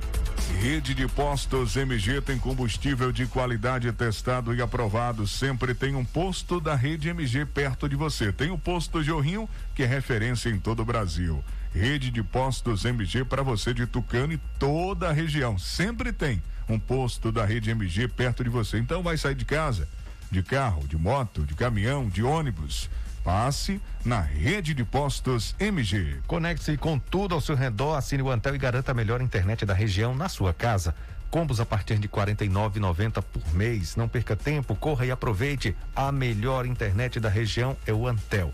Rede 0.61 0.93
de 0.93 1.07
postos 1.07 1.75
MG 1.75 2.21
tem 2.21 2.37
combustível 2.37 3.11
de 3.11 3.25
qualidade 3.25 3.91
testado 3.91 4.53
e 4.53 4.61
aprovado. 4.61 5.27
Sempre 5.27 5.73
tem 5.73 5.95
um 5.95 6.05
posto 6.05 6.61
da 6.61 6.75
rede 6.75 7.09
MG 7.09 7.45
perto 7.45 7.89
de 7.89 7.95
você. 7.95 8.31
Tem 8.31 8.51
o 8.51 8.57
posto 8.57 9.03
Jorrinho, 9.03 9.49
que 9.75 9.83
é 9.83 9.85
referência 9.85 10.49
em 10.49 10.59
todo 10.59 10.81
o 10.81 10.85
Brasil. 10.85 11.43
Rede 11.73 12.09
de 12.09 12.23
postos 12.23 12.85
MG 12.85 13.25
para 13.25 13.43
você 13.43 13.73
de 13.73 13.85
Tucano 13.85 14.33
e 14.33 14.39
toda 14.57 15.09
a 15.09 15.13
região. 15.13 15.59
Sempre 15.59 16.13
tem 16.13 16.41
um 16.67 16.79
posto 16.79 17.31
da 17.31 17.45
rede 17.45 17.69
MG 17.69 18.07
perto 18.07 18.43
de 18.43 18.49
você. 18.49 18.79
Então 18.79 19.03
vai 19.03 19.17
sair 19.17 19.35
de 19.35 19.45
casa, 19.45 19.87
de 20.31 20.41
carro, 20.41 20.87
de 20.87 20.97
moto, 20.97 21.43
de 21.43 21.53
caminhão, 21.53 22.07
de 22.07 22.23
ônibus 22.23 22.89
Passe 23.25 23.81
na 24.05 24.21
rede 24.21 24.75
de 24.75 24.85
postos 24.85 25.55
MG. 25.59 26.19
Conecte-se 26.27 26.77
com 26.77 26.99
tudo 26.99 27.33
ao 27.33 27.41
seu 27.41 27.55
redor, 27.55 27.95
assine 27.95 28.21
o 28.21 28.29
Antel 28.29 28.53
e 28.53 28.59
garanta 28.59 28.91
a 28.91 28.93
melhor 28.93 29.19
internet 29.19 29.65
da 29.65 29.73
região 29.73 30.13
na 30.13 30.29
sua 30.29 30.53
casa. 30.53 30.95
Combos 31.31 31.59
a 31.59 31.65
partir 31.65 31.97
de 31.97 32.05
R$ 32.05 32.13
49,90 32.13 33.23
por 33.23 33.55
mês. 33.55 33.95
Não 33.95 34.07
perca 34.07 34.35
tempo, 34.35 34.75
corra 34.75 35.07
e 35.07 35.11
aproveite. 35.11 35.75
A 35.95 36.11
melhor 36.11 36.67
internet 36.67 37.19
da 37.19 37.27
região 37.27 37.75
é 37.87 37.91
o 37.91 38.07
Antel. 38.07 38.53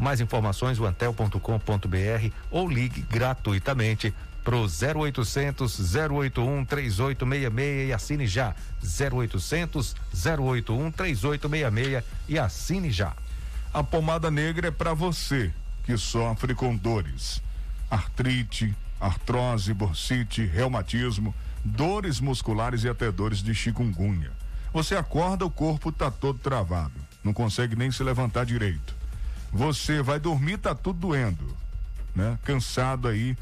Mais 0.00 0.18
informações, 0.18 0.80
o 0.80 0.86
antel.com.br 0.86 2.32
ou 2.50 2.66
ligue 2.66 3.02
gratuitamente 3.02 4.14
pro 4.42 4.62
0800 4.62 5.78
081 5.94 6.64
3866 6.64 7.88
e 7.88 7.92
assine 7.92 8.26
já. 8.26 8.54
0800 8.82 9.94
081 10.14 10.90
3866 10.90 12.02
e 12.26 12.38
assine 12.38 12.90
já. 12.90 13.12
A 13.74 13.84
pomada 13.84 14.30
negra 14.30 14.68
é 14.68 14.70
para 14.70 14.94
você 14.94 15.52
que 15.84 15.94
sofre 15.98 16.54
com 16.54 16.74
dores, 16.74 17.42
artrite, 17.90 18.74
artrose, 18.98 19.74
bursite, 19.74 20.46
reumatismo, 20.46 21.34
dores 21.62 22.20
musculares 22.20 22.84
e 22.84 22.88
até 22.88 23.12
dores 23.12 23.42
de 23.42 23.54
chikungunya. 23.54 24.32
Você 24.72 24.96
acorda, 24.96 25.44
o 25.44 25.50
corpo 25.50 25.92
tá 25.92 26.10
todo 26.10 26.38
travado, 26.38 26.94
não 27.22 27.34
consegue 27.34 27.76
nem 27.76 27.90
se 27.90 28.02
levantar 28.02 28.46
direito. 28.46 28.99
Você 29.52 30.02
vai 30.02 30.20
dormir, 30.20 30.58
tá 30.58 30.74
tudo 30.74 31.00
doendo, 31.00 31.56
né? 32.14 32.38
Cansado 32.44 33.08
aí, 33.08 33.36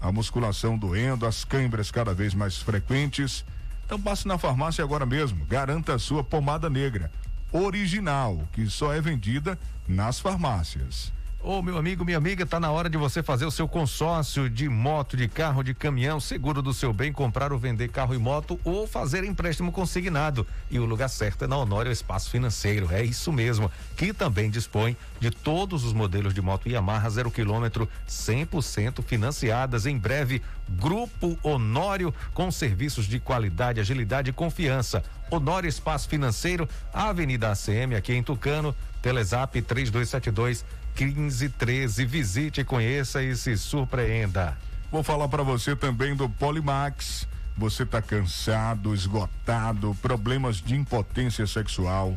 a 0.00 0.12
musculação 0.12 0.78
doendo, 0.78 1.26
as 1.26 1.44
câimbras 1.44 1.90
cada 1.90 2.14
vez 2.14 2.34
mais 2.34 2.58
frequentes. 2.58 3.44
Então 3.84 4.00
passe 4.00 4.28
na 4.28 4.38
farmácia 4.38 4.84
agora 4.84 5.04
mesmo, 5.04 5.44
garanta 5.46 5.94
a 5.94 5.98
sua 5.98 6.22
pomada 6.22 6.70
negra 6.70 7.10
original, 7.50 8.46
que 8.52 8.68
só 8.68 8.92
é 8.92 9.00
vendida 9.00 9.58
nas 9.86 10.20
farmácias. 10.20 11.12
Ô, 11.40 11.62
meu 11.62 11.78
amigo, 11.78 12.04
minha 12.04 12.18
amiga, 12.18 12.44
tá 12.44 12.58
na 12.58 12.68
hora 12.72 12.90
de 12.90 12.98
você 12.98 13.22
fazer 13.22 13.46
o 13.46 13.50
seu 13.50 13.68
consórcio 13.68 14.50
de 14.50 14.68
moto, 14.68 15.16
de 15.16 15.28
carro, 15.28 15.62
de 15.62 15.72
caminhão, 15.72 16.18
seguro 16.18 16.60
do 16.60 16.74
seu 16.74 16.92
bem, 16.92 17.12
comprar 17.12 17.52
ou 17.52 17.58
vender 17.60 17.90
carro 17.90 18.12
e 18.12 18.18
moto 18.18 18.58
ou 18.64 18.88
fazer 18.88 19.22
empréstimo 19.22 19.70
consignado. 19.70 20.44
E 20.68 20.80
o 20.80 20.84
lugar 20.84 21.08
certo 21.08 21.44
é 21.44 21.46
na 21.46 21.56
Honório 21.56 21.92
Espaço 21.92 22.28
Financeiro. 22.28 22.88
É 22.90 23.04
isso 23.04 23.32
mesmo, 23.32 23.70
que 23.96 24.12
também 24.12 24.50
dispõe 24.50 24.96
de 25.20 25.30
todos 25.30 25.84
os 25.84 25.92
modelos 25.92 26.34
de 26.34 26.42
moto 26.42 26.68
Yamaha 26.68 27.08
zero 27.08 27.30
quilômetro 27.30 27.88
100% 28.08 29.00
financiadas. 29.04 29.86
Em 29.86 29.96
breve, 29.96 30.42
Grupo 30.68 31.38
Honório 31.44 32.12
com 32.34 32.50
serviços 32.50 33.06
de 33.06 33.20
qualidade, 33.20 33.78
agilidade 33.80 34.30
e 34.30 34.32
confiança. 34.32 35.04
Honório 35.30 35.68
Espaço 35.68 36.08
Financeiro, 36.08 36.68
Avenida 36.92 37.52
ACM, 37.52 37.94
aqui 37.96 38.12
em 38.12 38.24
Tucano, 38.24 38.74
Telezap 39.00 39.62
3272 39.62 40.64
1513. 41.04 42.04
Visite, 42.04 42.64
conheça 42.64 43.22
e 43.22 43.36
se 43.36 43.56
surpreenda. 43.56 44.56
Vou 44.90 45.02
falar 45.02 45.28
para 45.28 45.42
você 45.42 45.76
também 45.76 46.16
do 46.16 46.28
Polimax. 46.28 47.28
Você 47.56 47.82
está 47.82 48.00
cansado, 48.00 48.94
esgotado, 48.94 49.96
problemas 50.00 50.56
de 50.56 50.74
impotência 50.74 51.46
sexual. 51.46 52.16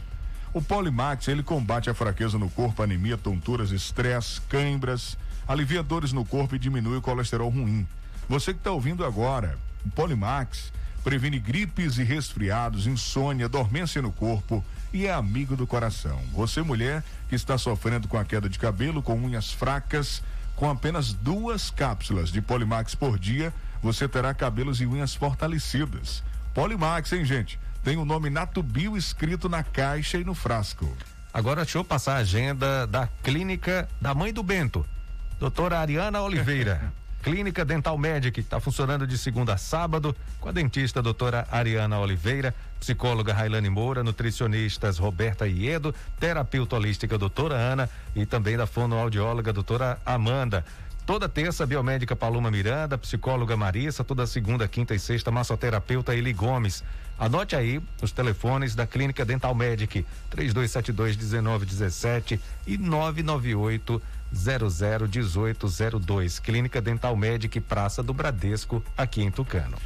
O 0.53 0.61
Polimax, 0.61 1.27
ele 1.27 1.43
combate 1.43 1.89
a 1.89 1.93
fraqueza 1.93 2.37
no 2.37 2.49
corpo, 2.49 2.83
anemia, 2.83 3.17
tonturas, 3.17 3.71
estresse, 3.71 4.41
cãibras, 4.41 5.17
alivia 5.47 5.81
dores 5.81 6.11
no 6.11 6.25
corpo 6.25 6.55
e 6.55 6.59
diminui 6.59 6.97
o 6.97 7.01
colesterol 7.01 7.49
ruim. 7.49 7.87
Você 8.27 8.53
que 8.53 8.59
está 8.59 8.71
ouvindo 8.71 9.05
agora, 9.05 9.57
o 9.85 9.89
Polimax 9.89 10.71
previne 11.03 11.39
gripes 11.39 11.97
e 11.97 12.03
resfriados, 12.03 12.85
insônia, 12.85 13.49
dormência 13.49 14.01
no 14.01 14.11
corpo 14.11 14.63
e 14.93 15.05
é 15.05 15.13
amigo 15.13 15.55
do 15.55 15.65
coração. 15.65 16.19
Você, 16.33 16.61
mulher, 16.61 17.03
que 17.29 17.35
está 17.35 17.57
sofrendo 17.57 18.07
com 18.07 18.17
a 18.17 18.25
queda 18.25 18.49
de 18.49 18.59
cabelo, 18.59 19.01
com 19.01 19.15
unhas 19.15 19.51
fracas, 19.51 20.21
com 20.55 20.69
apenas 20.69 21.13
duas 21.13 21.69
cápsulas 21.69 22.31
de 22.31 22.41
Polimax 22.41 22.93
por 22.93 23.17
dia, 23.17 23.53
você 23.81 24.07
terá 24.07 24.33
cabelos 24.33 24.79
e 24.81 24.85
unhas 24.85 25.15
fortalecidas. 25.15 26.23
Polimax, 26.53 27.13
hein, 27.13 27.25
gente? 27.25 27.59
Tem 27.83 27.97
o 27.97 28.05
nome 28.05 28.29
Natubio 28.29 28.95
escrito 28.95 29.49
na 29.49 29.63
caixa 29.63 30.17
e 30.17 30.23
no 30.23 30.35
frasco. 30.35 30.95
Agora 31.33 31.63
deixa 31.63 31.77
eu 31.77 31.83
passar 31.83 32.15
a 32.15 32.17
agenda 32.17 32.85
da 32.85 33.07
clínica 33.23 33.87
da 33.99 34.13
mãe 34.13 34.33
do 34.33 34.43
Bento, 34.43 34.85
doutora 35.39 35.79
Ariana 35.79 36.21
Oliveira. 36.21 36.91
Clínica 37.21 37.63
Dental 37.63 37.95
Medic, 37.97 38.39
está 38.39 38.59
funcionando 38.59 39.05
de 39.05 39.15
segunda 39.15 39.53
a 39.53 39.57
sábado, 39.57 40.15
com 40.39 40.49
a 40.49 40.51
dentista 40.51 41.03
doutora 41.03 41.47
Ariana 41.51 41.99
Oliveira, 41.99 42.53
psicóloga 42.81 43.31
Railane 43.31 43.69
Moura, 43.69 44.03
nutricionistas 44.03 44.97
Roberta 44.97 45.47
Iedo, 45.47 45.93
terapeuta 46.19 46.75
holística 46.75 47.15
doutora 47.15 47.55
Ana 47.55 47.87
e 48.15 48.25
também 48.25 48.57
da 48.57 48.65
fonoaudióloga 48.65 49.53
doutora 49.53 49.99
Amanda. 50.03 50.65
Toda 51.05 51.29
terça, 51.29 51.63
biomédica 51.65 52.15
Paloma 52.15 52.49
Miranda, 52.49 52.97
psicóloga 52.97 53.55
Marissa, 53.55 54.03
toda 54.03 54.25
segunda, 54.25 54.67
quinta 54.67 54.95
e 54.95 54.99
sexta, 54.99 55.29
massoterapeuta 55.29 56.15
Eli 56.15 56.33
Gomes. 56.33 56.83
Anote 57.19 57.55
aí 57.55 57.79
os 58.01 58.11
telefones 58.11 58.73
da 58.73 58.87
Clínica 58.87 59.23
Dental 59.23 59.53
Medic, 59.53 60.03
3272 60.31 61.17
1917 61.17 62.39
e 62.65 62.79
998 62.79 64.01
001802. 64.33 66.39
Clínica 66.39 66.81
Dental 66.81 67.15
Medic, 67.15 67.59
Praça 67.59 68.01
do 68.01 68.11
Bradesco, 68.11 68.83
aqui 68.97 69.21
em 69.21 69.29
Tucano. 69.29 69.77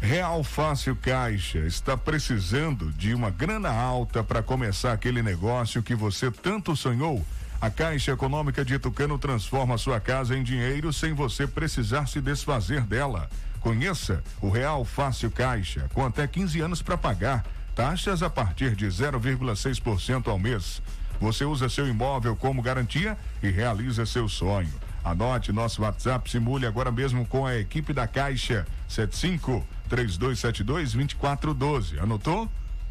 Real 0.00 0.44
Fácil 0.44 0.94
Caixa 0.94 1.58
está 1.58 1.96
precisando 1.96 2.92
de 2.92 3.12
uma 3.14 3.30
grana 3.30 3.70
alta 3.70 4.22
para 4.22 4.42
começar 4.42 4.92
aquele 4.92 5.22
negócio 5.22 5.82
que 5.82 5.94
você 5.94 6.30
tanto 6.30 6.76
sonhou. 6.76 7.24
A 7.60 7.68
Caixa 7.68 8.12
Econômica 8.12 8.64
de 8.64 8.78
Tucano 8.78 9.18
transforma 9.18 9.76
sua 9.76 9.98
casa 9.98 10.36
em 10.36 10.44
dinheiro 10.44 10.92
sem 10.92 11.12
você 11.12 11.48
precisar 11.48 12.06
se 12.06 12.20
desfazer 12.20 12.82
dela. 12.82 13.28
Conheça 13.60 14.22
o 14.40 14.48
Real 14.48 14.84
Fácil 14.84 15.32
Caixa, 15.32 15.90
com 15.92 16.06
até 16.06 16.28
15 16.28 16.60
anos 16.60 16.80
para 16.80 16.96
pagar, 16.96 17.44
taxas 17.74 18.22
a 18.22 18.30
partir 18.30 18.76
de 18.76 18.86
0,6% 18.86 20.28
ao 20.28 20.38
mês. 20.38 20.80
Você 21.20 21.44
usa 21.44 21.68
seu 21.68 21.88
imóvel 21.88 22.36
como 22.36 22.62
garantia 22.62 23.18
e 23.42 23.50
realiza 23.50 24.06
seu 24.06 24.28
sonho. 24.28 24.72
Anote 25.10 25.52
nosso 25.52 25.80
WhatsApp, 25.80 26.30
simule 26.30 26.66
agora 26.66 26.92
mesmo 26.92 27.24
com 27.24 27.46
a 27.46 27.56
equipe 27.56 27.94
da 27.94 28.06
Caixa 28.06 28.66
75 28.86 29.66
3272 29.88 30.92
2412. 30.92 31.98
Anotou? 31.98 32.46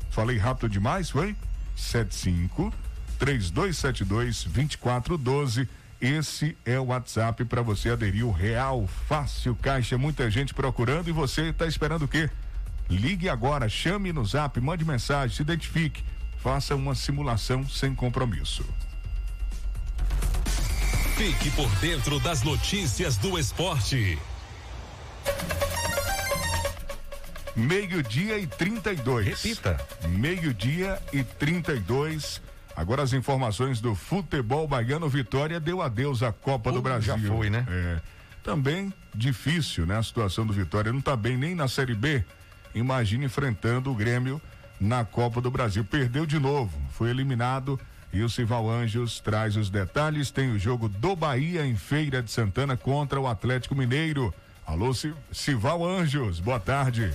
Falei 0.09 0.37
rápido 0.37 0.67
demais, 0.67 1.11
foi? 1.11 1.35
75 1.75 2.73
3272 3.19 4.45
2412. 4.45 5.69
Esse 6.01 6.57
é 6.65 6.79
o 6.79 6.85
WhatsApp 6.85 7.45
para 7.45 7.61
você 7.61 7.91
aderir 7.91 8.25
o 8.25 8.31
Real 8.31 8.87
Fácil 9.07 9.55
Caixa. 9.55 9.95
Muita 9.95 10.29
gente 10.31 10.55
procurando 10.55 11.09
e 11.09 11.11
você 11.11 11.49
está 11.49 11.67
esperando 11.67 12.05
o 12.05 12.07
quê? 12.07 12.29
Ligue 12.89 13.29
agora, 13.29 13.69
chame 13.69 14.11
no 14.11 14.25
zap, 14.25 14.59
mande 14.59 14.83
mensagem, 14.83 15.35
se 15.35 15.43
identifique. 15.43 16.03
Faça 16.37 16.75
uma 16.75 16.95
simulação 16.95 17.67
sem 17.67 17.93
compromisso. 17.93 18.65
Fique 21.17 21.49
por 21.55 21.67
dentro 21.77 22.19
das 22.19 22.43
notícias 22.43 23.17
do 23.17 23.39
esporte. 23.39 24.19
Meio-dia 27.55 28.37
e 28.37 28.45
32. 28.45 29.25
Repita. 29.25 29.77
Meio-dia 30.09 31.01
e 31.11 31.23
32. 31.23 32.39
Agora 32.75 33.01
as 33.01 33.13
informações 33.13 33.81
do 33.81 33.95
futebol 33.95 34.67
baiano. 34.67 35.09
Vitória 35.09 35.59
deu 35.59 35.81
adeus 35.81 36.21
à 36.21 36.31
Copa 36.31 36.71
do 36.71 36.83
Brasil. 36.83 37.17
já 37.17 37.27
foi, 37.27 37.49
né? 37.49 37.65
É. 37.67 37.99
Também 38.43 38.93
difícil, 39.15 39.87
né? 39.87 39.97
A 39.97 40.03
situação 40.03 40.45
do 40.45 40.53
Vitória. 40.53 40.93
Não 40.93 41.01
tá 41.01 41.15
bem 41.15 41.35
nem 41.35 41.55
na 41.55 41.67
Série 41.67 41.95
B. 41.95 42.23
Imagina 42.75 43.25
enfrentando 43.25 43.91
o 43.91 43.95
Grêmio 43.95 44.39
na 44.79 45.03
Copa 45.03 45.41
do 45.41 45.49
Brasil. 45.49 45.83
Perdeu 45.83 46.27
de 46.27 46.37
novo. 46.37 46.79
Foi 46.91 47.09
eliminado. 47.09 47.79
E 48.17 48.23
o 48.23 48.29
Sival 48.29 48.67
Anjos 48.67 49.19
traz 49.19 49.55
os 49.55 49.69
detalhes. 49.69 50.31
Tem 50.31 50.49
o 50.49 50.57
jogo 50.57 50.89
do 50.89 51.15
Bahia 51.15 51.63
em 51.63 51.75
Feira 51.75 52.19
de 52.19 52.31
Santana 52.31 52.75
contra 52.75 53.21
o 53.21 53.27
Atlético 53.27 53.75
Mineiro. 53.75 54.33
Alô, 54.65 54.91
Sival 55.31 55.85
Anjos, 55.85 56.39
boa 56.39 56.59
tarde. 56.59 57.13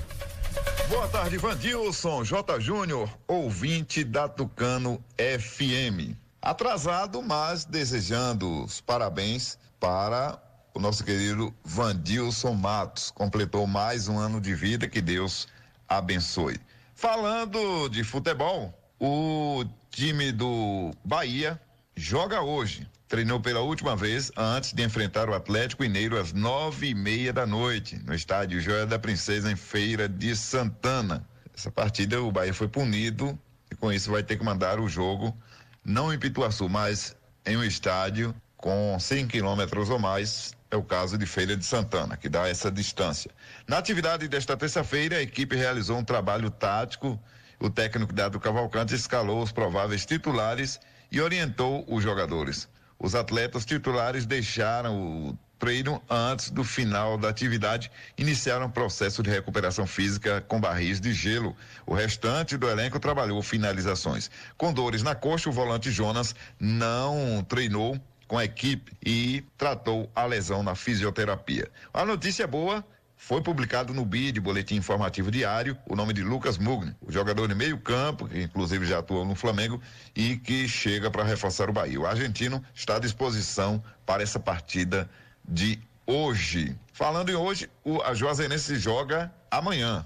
Boa 0.89 1.09
tarde, 1.09 1.39
Vandilson, 1.39 2.23
J. 2.23 2.61
Júnior, 2.61 3.11
ouvinte 3.27 4.05
da 4.05 4.29
Tucano 4.29 5.03
FM. 5.19 6.15
Atrasado, 6.41 7.21
mas 7.21 7.65
desejando 7.65 8.63
os 8.63 8.81
parabéns 8.81 9.59
para 9.81 10.41
o 10.73 10.79
nosso 10.79 11.03
querido 11.03 11.53
Vandilson 11.65 12.55
Matos. 12.55 13.11
Completou 13.11 13.67
mais 13.67 14.07
um 14.07 14.21
ano 14.21 14.41
de 14.41 14.55
vida, 14.55 14.87
que 14.87 15.01
Deus 15.01 15.49
abençoe. 15.89 16.61
Falando 16.95 17.89
de 17.89 18.05
futebol, 18.05 18.73
o 19.01 19.65
time 19.93 20.33
do 20.33 20.91
Bahia 21.05 21.61
joga 21.95 22.41
hoje 22.41 22.89
treinou 23.07 23.39
pela 23.39 23.61
última 23.61 23.95
vez 23.95 24.33
antes 24.35 24.73
de 24.73 24.83
enfrentar 24.83 25.29
o 25.29 25.35
Atlético 25.35 25.83
Mineiro 25.83 26.19
às 26.19 26.33
nove 26.33 26.89
e 26.89 26.95
meia 26.95 27.31
da 27.31 27.47
noite, 27.47 28.01
no 28.07 28.15
estádio 28.15 28.59
Joia 28.59 28.87
da 28.87 28.99
Princesa, 28.99 29.53
em 29.53 29.55
Feira 29.55 30.09
de 30.09 30.35
Santana. 30.35 31.23
Essa 31.55 31.71
partida 31.71 32.23
o 32.23 32.33
Bahia 32.33 32.55
foi 32.55 32.69
punido 32.69 33.39
e 33.71 33.75
com 33.75 33.93
isso 33.93 34.11
vai 34.11 34.23
ter 34.23 34.39
que 34.39 34.45
mandar 34.45 34.81
o 34.81 34.89
jogo, 34.89 35.37
não 35.85 36.11
em 36.11 36.19
Pituaçu, 36.19 36.71
mas 36.71 37.15
em 37.45 37.59
um 37.59 37.63
estádio 37.63 38.35
com 38.57 38.97
100 38.99 39.27
quilômetros 39.27 39.91
ou 39.91 39.99
mais, 39.99 40.55
é 40.71 40.77
o 40.77 40.83
caso 40.83 41.19
de 41.19 41.27
Feira 41.27 41.55
de 41.55 41.67
Santana, 41.67 42.17
que 42.17 42.31
dá 42.31 42.49
essa 42.49 42.71
distância. 42.71 43.31
Na 43.69 43.77
atividade 43.77 44.27
desta 44.27 44.57
terça-feira, 44.57 45.19
a 45.19 45.23
equipe 45.23 45.55
realizou 45.55 45.99
um 45.99 46.05
trabalho 46.05 46.51
tático. 46.51 47.21
O 47.63 47.71
técnico 47.71 48.13
Dado 48.13 48.41
Cavalcante 48.41 48.93
escalou 48.93 49.41
os 49.41 49.53
prováveis 49.53 50.05
titulares 50.05 50.81
e 51.13 51.21
orientou 51.21 51.85
os 51.87 52.03
jogadores. 52.03 52.69
Os 52.99 53.15
atletas 53.15 53.65
titulares 53.65 54.27
deixaram 54.27 55.01
o 55.29 55.39
treino 55.61 56.03
antes 56.11 56.51
do 56.51 56.65
final 56.65 57.17
da 57.17 57.29
atividade, 57.29 57.89
iniciaram 58.19 58.67
um 58.67 58.71
processo 58.71 59.23
de 59.23 59.31
recuperação 59.31 59.87
física 59.87 60.41
com 60.41 60.61
barris 60.61 61.01
de 61.01 61.13
gelo. 61.13 61.57
O 61.87 61.95
restante 61.95 62.57
do 62.57 62.69
elenco 62.69 62.99
trabalhou 62.99 63.41
finalizações. 63.41 64.29
Com 64.59 64.73
dores 64.73 65.05
na 65.05 65.15
coxa, 65.15 65.49
o 65.49 65.53
volante 65.53 65.89
Jonas 65.89 66.35
não 66.59 67.47
treinou 67.49 67.97
com 68.27 68.39
a 68.39 68.45
equipe 68.45 68.93
e 69.07 69.45
tratou 69.57 70.11
a 70.17 70.27
lesão 70.27 70.65
na 70.65 70.75
fisioterapia. 70.75 71.71
A 71.95 72.05
notícia 72.05 72.45
boa 72.45 72.85
foi 73.25 73.41
publicado 73.41 73.95
no 73.95 74.05
BID, 74.05 74.41
Boletim 74.41 74.75
Informativo 74.75 75.31
Diário, 75.31 75.79
o 75.89 75.95
nome 75.95 76.13
de 76.13 76.25
Lucas 76.25 76.59
Mugni, 76.59 76.93
o 77.01 77.13
jogador 77.13 77.47
de 77.47 77.55
meio 77.55 77.79
campo, 77.79 78.27
que 78.27 78.43
inclusive 78.43 78.85
já 78.85 78.99
atuou 78.99 79.25
no 79.25 79.37
Flamengo 79.37 79.81
e 80.13 80.37
que 80.37 80.67
chega 80.67 81.09
para 81.09 81.23
reforçar 81.23 81.71
o 81.71 81.73
Bahia. 81.73 82.01
O 82.01 82.05
argentino 82.05 82.61
está 82.75 82.97
à 82.97 82.99
disposição 82.99 83.81
para 84.05 84.25
essa 84.25 84.41
partida 84.41 85.09
de 85.49 85.81
hoje. 86.05 86.77
Falando 86.93 87.31
em 87.31 87.37
hoje, 87.37 87.71
o, 87.85 88.03
a 88.03 88.13
Juazeirense 88.13 88.75
joga 88.77 89.33
amanhã, 89.49 90.05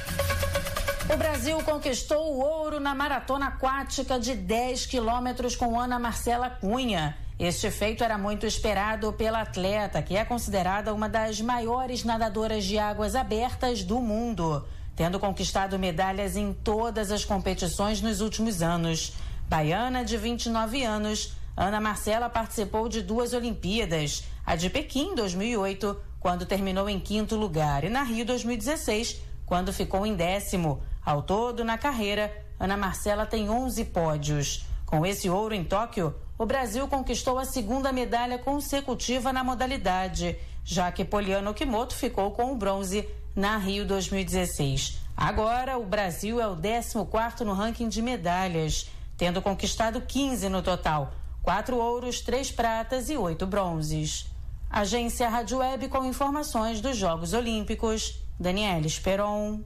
O 1.14 1.18
Brasil 1.18 1.58
conquistou 1.64 2.34
o 2.34 2.40
ouro 2.40 2.80
na 2.80 2.96
maratona 2.96 3.48
aquática 3.48 4.18
de 4.18 4.36
10 4.36 4.86
quilômetros 4.86 5.56
com 5.56 5.78
Ana 5.78 6.00
Marcela 6.00 6.50
Cunha. 6.50 7.18
Este 7.38 7.70
feito 7.70 8.04
era 8.04 8.18
muito 8.18 8.46
esperado 8.46 9.12
pela 9.14 9.42
atleta, 9.42 10.02
que 10.02 10.16
é 10.16 10.24
considerada 10.24 10.94
uma 10.94 11.10
das 11.10 11.42
maiores 11.42 12.04
nadadoras 12.04 12.64
de 12.64 12.78
águas 12.78 13.16
abertas 13.16 13.84
do 13.84 14.00
mundo, 14.00 14.66
tendo 14.96 15.20
conquistado 15.20 15.80
medalhas 15.80 16.36
em 16.38 16.54
todas 16.54 17.12
as 17.12 17.26
competições 17.26 18.02
nos 18.02 18.22
últimos 18.22 18.62
anos. 18.62 19.14
Baiana, 19.48 20.06
de 20.06 20.16
29 20.16 20.84
anos, 20.84 21.34
Ana 21.56 21.82
Marcela 21.82 22.30
participou 22.30 22.88
de 22.88 23.02
duas 23.02 23.34
Olimpíadas, 23.34 24.24
a 24.46 24.56
de 24.56 24.70
Pequim 24.70 25.16
2008, 25.16 26.09
quando 26.20 26.46
terminou 26.46 26.90
em 26.90 27.00
quinto 27.00 27.36
lugar, 27.36 27.84
e 27.84 27.90
na 27.90 28.04
Rio 28.04 28.26
2016, 28.26 29.22
quando 29.46 29.74
ficou 29.74 30.06
em 30.06 30.16
décimo. 30.16 30.82
Ao 31.04 31.22
todo, 31.24 31.64
na 31.64 31.78
carreira, 31.78 32.32
Ana 32.60 32.78
Marcela 32.78 33.26
tem 33.26 33.50
11 33.50 33.86
pódios. 33.86 34.66
Com 34.86 35.06
esse 35.06 35.30
ouro 35.30 35.56
em 35.56 35.64
Tóquio, 35.64 36.14
o 36.38 36.46
Brasil 36.46 36.88
conquistou 36.88 37.38
a 37.38 37.46
segunda 37.46 37.92
medalha 37.92 38.38
consecutiva 38.38 39.34
na 39.34 39.44
modalidade, 39.44 40.38
já 40.64 40.92
que 40.92 41.06
Poliano 41.06 41.54
Kimoto 41.54 41.96
ficou 41.96 42.32
com 42.32 42.52
o 42.52 42.56
bronze 42.56 43.08
na 43.36 43.58
Rio 43.58 43.86
2016. 43.86 45.00
Agora, 45.16 45.78
o 45.78 45.86
Brasil 45.86 46.40
é 46.40 46.48
o 46.48 46.56
14 46.56 47.44
no 47.44 47.54
ranking 47.54 47.90
de 47.90 48.02
medalhas, 48.02 48.90
tendo 49.18 49.42
conquistado 49.42 50.00
15 50.02 50.48
no 50.48 50.62
total: 50.62 51.12
quatro 51.42 51.78
ouros, 51.78 52.22
três 52.22 52.52
pratas 52.52 53.10
e 53.10 53.18
oito 53.18 53.46
bronzes. 53.46 54.28
Agência 54.70 55.28
Rádio 55.28 55.58
Web 55.58 55.88
com 55.88 56.06
informações 56.06 56.80
dos 56.80 56.96
Jogos 56.96 57.34
Olímpicos. 57.34 58.20
Daniela 58.40 58.86
Esperon. 58.86 59.64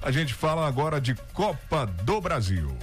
A 0.00 0.10
gente 0.10 0.32
fala 0.32 0.66
agora 0.66 1.00
de 1.00 1.14
Copa 1.34 1.84
do 1.84 2.18
Brasil. 2.18 2.74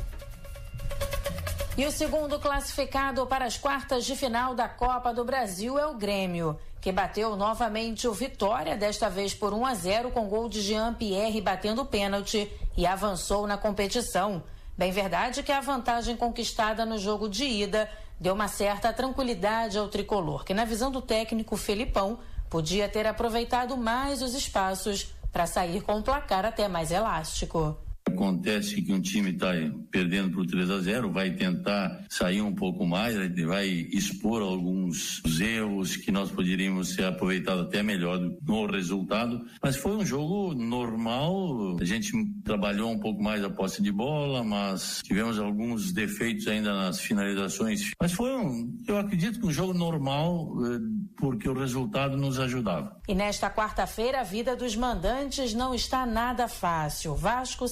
E 1.75 1.85
o 1.85 1.91
segundo 1.91 2.39
classificado 2.39 3.25
para 3.25 3.45
as 3.45 3.57
quartas 3.57 4.05
de 4.05 4.15
final 4.15 4.53
da 4.53 4.69
Copa 4.69 5.11
do 5.11 5.25
Brasil 5.25 5.77
é 5.77 5.87
o 5.87 5.95
Grêmio, 5.95 6.57
que 6.79 6.91
bateu 6.91 7.35
novamente 7.35 8.07
o 8.07 8.13
Vitória, 8.13 8.77
desta 8.77 9.09
vez 9.09 9.33
por 9.33 9.53
1 9.53 9.65
a 9.65 9.73
0 9.73 10.11
com 10.11 10.29
gol 10.29 10.47
de 10.47 10.61
Jean 10.61 10.93
Pierre 10.93 11.41
batendo 11.41 11.83
pênalti 11.83 12.49
e 12.77 12.85
avançou 12.85 13.47
na 13.47 13.57
competição. 13.57 14.43
Bem 14.77 14.91
verdade 14.91 15.41
que 15.41 15.51
a 15.51 15.61
vantagem 15.61 16.15
conquistada 16.15 16.85
no 16.85 16.97
jogo 16.97 17.27
de 17.27 17.45
ida 17.45 17.89
deu 18.19 18.33
uma 18.33 18.47
certa 18.47 18.93
tranquilidade 18.93 19.77
ao 19.77 19.87
tricolor, 19.87 20.43
que 20.43 20.53
na 20.53 20.65
visão 20.65 20.91
do 20.91 21.01
técnico 21.01 21.57
Felipão 21.57 22.19
podia 22.49 22.87
ter 22.87 23.05
aproveitado 23.05 23.75
mais 23.75 24.21
os 24.21 24.33
espaços 24.33 25.13
para 25.31 25.45
sair 25.45 25.81
com 25.81 25.95
um 25.95 26.01
placar 26.01 26.45
até 26.45 26.67
mais 26.67 26.91
elástico. 26.91 27.77
Acontece 28.15 28.81
que 28.81 28.93
um 28.93 29.01
time 29.01 29.31
está 29.31 29.51
perdendo 29.91 30.31
por 30.31 30.45
3 30.45 30.71
a 30.71 30.79
0, 30.79 31.11
vai 31.11 31.31
tentar 31.31 32.05
sair 32.09 32.41
um 32.41 32.55
pouco 32.55 32.85
mais, 32.85 33.15
vai 33.45 33.67
expor 33.91 34.41
alguns 34.41 35.21
erros 35.39 35.97
que 35.97 36.11
nós 36.11 36.31
poderíamos 36.31 36.93
ser 36.93 37.03
aproveitados 37.03 37.67
até 37.67 37.83
melhor 37.83 38.19
no 38.41 38.65
resultado. 38.65 39.45
Mas 39.61 39.75
foi 39.75 39.97
um 39.97 40.05
jogo 40.05 40.53
normal. 40.53 41.77
A 41.79 41.83
gente 41.83 42.11
trabalhou 42.43 42.89
um 42.89 42.99
pouco 42.99 43.21
mais 43.21 43.43
a 43.43 43.49
posse 43.49 43.81
de 43.81 43.91
bola, 43.91 44.43
mas 44.43 45.01
tivemos 45.03 45.37
alguns 45.37 45.91
defeitos 45.91 46.47
ainda 46.47 46.73
nas 46.73 46.99
finalizações. 46.99 47.91
Mas 48.01 48.13
foi 48.13 48.33
um, 48.33 48.77
eu 48.87 48.97
acredito 48.97 49.39
que 49.39 49.45
um 49.45 49.51
jogo 49.51 49.73
normal, 49.73 50.53
eh, 50.65 50.79
porque 51.17 51.49
o 51.49 51.53
resultado 51.53 52.15
nos 52.15 52.39
ajudava. 52.39 52.97
E 53.07 53.13
nesta 53.13 53.49
quarta-feira, 53.49 54.21
a 54.21 54.23
vida 54.23 54.55
dos 54.55 54.75
mandantes 54.75 55.53
não 55.53 55.75
está 55.75 56.05
nada 56.05 56.47
fácil. 56.47 57.15
Vasco, 57.15 57.67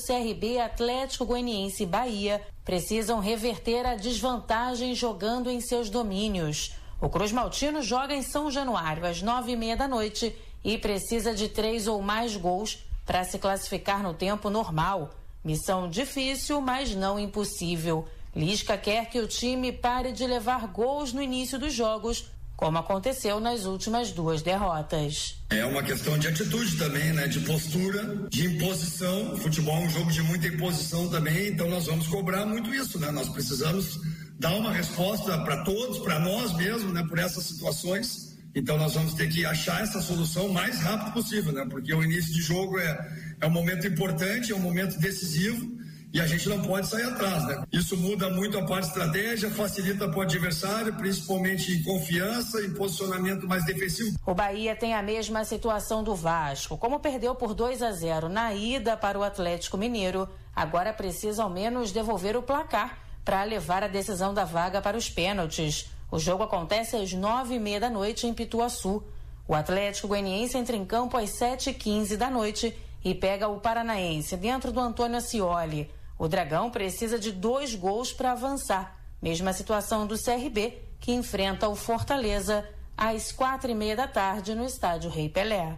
Atlético 0.59 1.25
Goianiense 1.25 1.83
e 1.83 1.85
Bahia 1.85 2.41
precisam 2.65 3.19
reverter 3.19 3.85
a 3.85 3.95
desvantagem 3.95 4.95
jogando 4.95 5.49
em 5.49 5.61
seus 5.61 5.89
domínios. 5.89 6.73
O 7.01 7.09
Cruz 7.09 7.31
Maltino 7.31 7.81
joga 7.81 8.13
em 8.13 8.21
São 8.21 8.49
Januário 8.49 9.05
às 9.05 9.21
nove 9.21 9.51
e 9.51 9.55
meia 9.55 9.75
da 9.75 9.87
noite 9.87 10.35
e 10.63 10.77
precisa 10.77 11.33
de 11.33 11.49
três 11.49 11.87
ou 11.87 12.01
mais 12.01 12.35
gols 12.35 12.79
para 13.05 13.23
se 13.23 13.37
classificar 13.37 14.01
no 14.01 14.13
tempo 14.13 14.49
normal. 14.49 15.11
Missão 15.43 15.89
difícil, 15.89 16.61
mas 16.61 16.95
não 16.95 17.19
impossível. 17.19 18.07
Lisca 18.35 18.77
quer 18.77 19.09
que 19.09 19.19
o 19.19 19.27
time 19.27 19.71
pare 19.71 20.11
de 20.11 20.25
levar 20.25 20.67
gols 20.67 21.13
no 21.13 21.21
início 21.21 21.59
dos 21.59 21.73
jogos 21.73 22.25
como 22.55 22.77
aconteceu 22.77 23.39
nas 23.39 23.65
últimas 23.65 24.11
duas 24.11 24.41
derrotas. 24.41 25.35
É 25.49 25.65
uma 25.65 25.83
questão 25.83 26.17
de 26.17 26.27
atitude 26.27 26.77
também, 26.77 27.11
né? 27.13 27.27
De 27.27 27.39
postura, 27.41 28.27
de 28.29 28.45
imposição. 28.45 29.33
O 29.33 29.37
futebol 29.37 29.75
é 29.77 29.85
um 29.85 29.89
jogo 29.89 30.11
de 30.11 30.21
muita 30.21 30.47
imposição 30.47 31.09
também, 31.09 31.47
então 31.47 31.67
nós 31.69 31.85
vamos 31.85 32.07
cobrar 32.07 32.45
muito 32.45 32.73
isso, 32.73 32.99
né? 32.99 33.11
Nós 33.11 33.29
precisamos 33.29 33.99
dar 34.39 34.55
uma 34.55 34.71
resposta 34.71 35.37
para 35.39 35.63
todos, 35.63 35.99
para 35.99 36.19
nós 36.19 36.55
mesmos, 36.55 36.93
né? 36.93 37.03
Por 37.07 37.19
essas 37.19 37.43
situações. 37.45 38.33
Então 38.55 38.77
nós 38.77 38.93
vamos 38.93 39.15
ter 39.15 39.27
que 39.29 39.45
achar 39.45 39.81
essa 39.81 39.99
solução 39.99 40.45
o 40.45 40.53
mais 40.53 40.79
rápido 40.79 41.13
possível, 41.13 41.51
né? 41.51 41.65
Porque 41.69 41.93
o 41.93 42.03
início 42.03 42.33
de 42.33 42.41
jogo 42.41 42.77
é, 42.79 43.35
é 43.41 43.47
um 43.47 43.51
momento 43.51 43.87
importante, 43.87 44.51
é 44.51 44.55
um 44.55 44.59
momento 44.59 44.99
decisivo 44.99 45.82
e 46.13 46.21
a 46.21 46.27
gente 46.27 46.47
não 46.47 46.61
pode 46.61 46.85
sair 46.85 47.05
atrás, 47.05 47.43
né? 47.47 47.63
Isso 47.71 47.97
muda 47.97 48.29
muito 48.29 48.55
a 48.55 48.63
parte 48.63 48.87
estratégia, 48.87 49.49
facilita 49.49 50.07
para 50.07 50.19
o 50.19 50.21
adversário, 50.21 50.93
principalmente 50.93 51.71
em 51.71 51.81
confiança 51.81 52.61
e 52.61 52.69
posicionamento 52.69 53.47
mais 53.47 53.65
defensivo. 53.65 54.15
O 54.23 54.35
Bahia 54.35 54.75
tem 54.75 54.93
a 54.93 55.01
mesma 55.01 55.43
situação 55.43 56.03
do 56.03 56.13
Vasco. 56.13 56.77
Como 56.77 56.99
perdeu 56.99 57.33
por 57.33 57.55
2 57.55 57.81
a 57.81 57.91
0 57.91 58.29
na 58.29 58.53
ida 58.53 58.95
para 58.95 59.17
o 59.17 59.23
Atlético 59.23 59.75
Mineiro, 59.75 60.29
agora 60.55 60.93
precisa 60.93 61.41
ao 61.41 61.49
menos 61.49 61.91
devolver 61.91 62.37
o 62.37 62.43
placar 62.43 62.99
para 63.25 63.43
levar 63.43 63.83
a 63.83 63.87
decisão 63.87 64.35
da 64.35 64.45
vaga 64.45 64.83
para 64.83 64.95
os 64.95 65.09
pênaltis. 65.09 65.87
O 66.11 66.19
jogo 66.19 66.43
acontece 66.43 66.95
às 66.95 67.11
nove 67.13 67.55
e 67.55 67.59
meia 67.59 67.79
da 67.79 67.89
noite 67.89 68.27
em 68.27 68.35
Pituaçu. 68.35 69.03
O 69.47 69.55
Atlético 69.55 70.09
Goianiense 70.09 70.59
entra 70.59 70.75
em 70.75 70.85
campo 70.85 71.17
às 71.17 71.31
sete 71.31 71.71
e 71.71 71.73
quinze 71.73 72.15
da 72.15 72.29
noite 72.29 72.77
e 73.03 73.15
pega 73.15 73.47
o 73.47 73.59
Paranaense 73.59 74.37
dentro 74.37 74.71
do 74.71 74.79
Antônio 74.79 75.17
Ascioli. 75.17 75.89
O 76.17 76.27
Dragão 76.27 76.69
precisa 76.69 77.17
de 77.17 77.31
dois 77.31 77.75
gols 77.75 78.13
para 78.13 78.31
avançar. 78.31 78.97
Mesma 79.21 79.53
situação 79.53 80.05
do 80.05 80.15
CRB, 80.21 80.81
que 80.99 81.11
enfrenta 81.11 81.67
o 81.67 81.75
Fortaleza 81.75 82.67
às 82.97 83.31
quatro 83.31 83.71
e 83.71 83.75
meia 83.75 83.95
da 83.95 84.07
tarde 84.07 84.53
no 84.53 84.65
estádio 84.65 85.09
Rei 85.09 85.29
Pelé. 85.29 85.77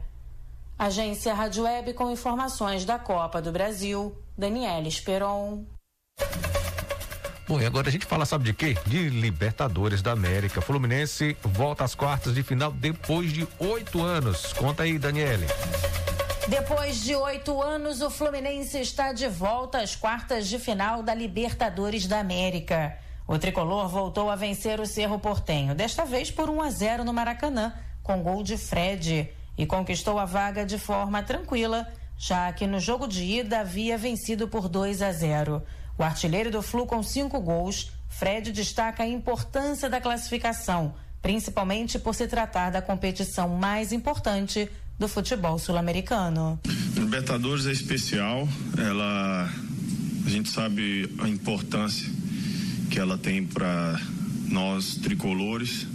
Agência 0.78 1.34
Rádio 1.34 1.64
Web 1.64 1.94
com 1.94 2.12
informações 2.12 2.84
da 2.84 3.00
Copa 3.00 3.42
do 3.42 3.52
Brasil, 3.52 4.16
Daniela 4.38 4.88
Esperon. 4.88 5.64
Bom, 7.48 7.62
e 7.62 7.66
agora 7.66 7.88
a 7.88 7.92
gente 7.92 8.06
fala, 8.06 8.26
sabe 8.26 8.44
de 8.46 8.54
quê? 8.54 8.76
De 8.86 9.08
Libertadores 9.08 10.02
da 10.02 10.12
América. 10.12 10.62
Fluminense 10.62 11.38
volta 11.44 11.84
às 11.84 11.94
quartas 11.94 12.34
de 12.34 12.42
final 12.42 12.72
depois 12.72 13.32
de 13.32 13.48
oito 13.60 14.02
anos. 14.02 14.52
Conta 14.54 14.84
aí, 14.84 14.98
Daniele. 14.98 15.46
Depois 16.48 17.04
de 17.04 17.16
oito 17.16 17.60
anos, 17.60 18.04
o 18.04 18.10
Fluminense 18.12 18.80
está 18.80 19.12
de 19.12 19.28
volta 19.28 19.80
às 19.80 19.96
quartas 19.96 20.48
de 20.48 20.60
final 20.60 21.02
da 21.02 21.12
Libertadores 21.12 22.06
da 22.06 22.20
América. 22.20 22.96
O 23.28 23.40
tricolor 23.40 23.90
voltou 23.90 24.30
a 24.30 24.36
vencer 24.36 24.80
o 24.80 24.86
Cerro 24.86 25.18
Portenho, 25.18 25.74
desta 25.74 26.06
vez 26.06 26.30
por 26.30 26.48
1 26.48 26.62
a 26.62 26.70
0 26.70 27.04
no 27.04 27.12
Maracanã, 27.12 27.74
com 28.04 28.22
gol 28.22 28.44
de 28.44 28.58
Fred, 28.58 29.28
e 29.58 29.66
conquistou 29.66 30.20
a 30.20 30.26
vaga 30.26 30.64
de 30.64 30.78
forma 30.78 31.24
tranquila, 31.24 31.92
já 32.16 32.54
que 32.54 32.68
no 32.68 32.80
jogo 32.80 33.08
de 33.08 33.24
ida 33.24 33.62
havia 33.62 33.98
vencido 33.98 34.48
por 34.48 34.70
2 34.70 35.02
a 35.02 35.12
0. 35.12 35.64
O 35.98 36.04
artilheiro 36.04 36.52
do 36.52 36.62
Flu 36.62 36.86
com 36.86 37.02
cinco 37.02 37.40
gols, 37.42 37.92
Fred 38.08 38.52
destaca 38.52 39.02
a 39.02 39.08
importância 39.08 39.90
da 39.90 40.00
classificação, 40.00 40.94
principalmente 41.24 41.98
por 41.98 42.14
se 42.14 42.28
tratar 42.28 42.70
da 42.70 42.84
competição 42.84 43.50
mais 43.50 43.92
importante 43.92 44.70
do 44.98 45.08
futebol 45.08 45.60
sul-americano. 45.60 46.60
Libertadores 46.96 47.66
é 47.66 47.72
especial, 47.72 48.48
ela 48.78 49.50
a 50.26 50.30
gente 50.30 50.50
sabe 50.50 51.08
a 51.20 51.30
importância 51.30 52.10
que 52.90 53.00
ela 53.00 53.18
tem 53.18 53.46
para 53.46 54.02
nós 54.50 54.96
tricolores, 54.96 55.86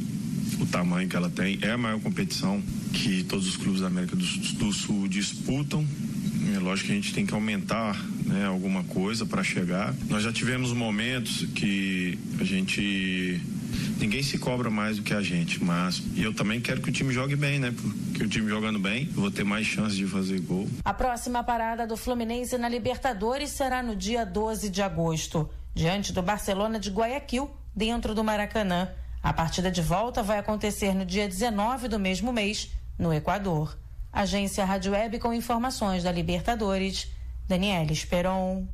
o 0.61 0.67
tamanho 0.67 1.09
que 1.09 1.17
ela 1.17 1.29
tem, 1.29 1.59
é 1.63 1.73
a 1.73 1.79
maior 1.79 2.01
competição 2.01 2.63
que 2.93 3.25
todos 3.25 3.49
os 3.49 3.57
clubes 3.57 3.81
da 3.81 3.89
América 3.89 4.15
do, 4.15 4.25
do 4.25 4.73
Sul 4.73 5.09
disputam. 5.09 5.85
É 6.55 6.59
lógico 6.59 6.89
que 6.89 6.93
a 6.93 6.97
gente 6.97 7.13
tem 7.13 7.27
que 7.27 7.35
aumentar 7.35 8.01
né, 8.25 8.47
alguma 8.47 8.85
coisa 8.85 9.27
para 9.27 9.43
chegar. 9.43 9.95
Nós 10.09 10.23
já 10.23 10.33
tivemos 10.33 10.73
momentos 10.73 11.47
que 11.55 12.19
a 12.39 12.45
gente 12.45 13.41
ninguém 13.99 14.23
se 14.23 14.39
cobra 14.39 14.71
mais 14.71 14.97
do 14.97 15.03
que 15.03 15.15
a 15.15 15.23
gente, 15.23 15.63
mas 15.63 16.03
eu 16.17 16.35
também 16.35 16.61
quero 16.61 16.81
que 16.81 16.89
o 16.89 16.93
time 16.93 17.13
jogue 17.13 17.37
bem, 17.37 17.59
né? 17.59 17.73
Porque 17.73 18.25
o 18.25 18.29
time 18.29 18.49
jogando 18.49 18.79
bem, 18.79 19.09
eu 19.15 19.21
vou 19.21 19.31
ter 19.31 19.45
mais 19.45 19.67
chances 19.67 19.97
de 19.97 20.07
fazer 20.07 20.41
gol. 20.41 20.69
A 20.85 20.95
próxima 20.95 21.43
parada 21.43 21.87
do 21.87 21.97
Fluminense 21.97 22.57
na 22.59 22.69
Libertadores 22.69 23.51
será 23.51 23.83
no 23.83 23.95
dia 23.95 24.25
12 24.25 24.69
de 24.71 24.83
agosto, 24.83 25.49
diante 25.75 26.13
do 26.13 26.23
Barcelona 26.23 26.79
de 26.79 26.91
Guayaquil, 26.91 27.51
dentro 27.75 28.15
do 28.15 28.25
Maracanã. 28.25 28.89
A 29.23 29.33
partida 29.33 29.71
de 29.71 29.83
volta 29.83 30.23
vai 30.23 30.39
acontecer 30.39 30.95
no 30.95 31.05
dia 31.05 31.29
19 31.29 31.89
do 31.89 31.99
mesmo 31.99 32.33
mês, 32.33 32.71
no 32.99 33.13
Equador. 33.13 33.79
Agência 34.13 34.65
Rádio 34.65 34.93
Web 34.93 35.19
com 35.19 35.33
informações 35.33 36.03
da 36.03 36.11
Libertadores. 36.11 37.09
Daniela 37.47 37.93
Esperon. 37.93 38.67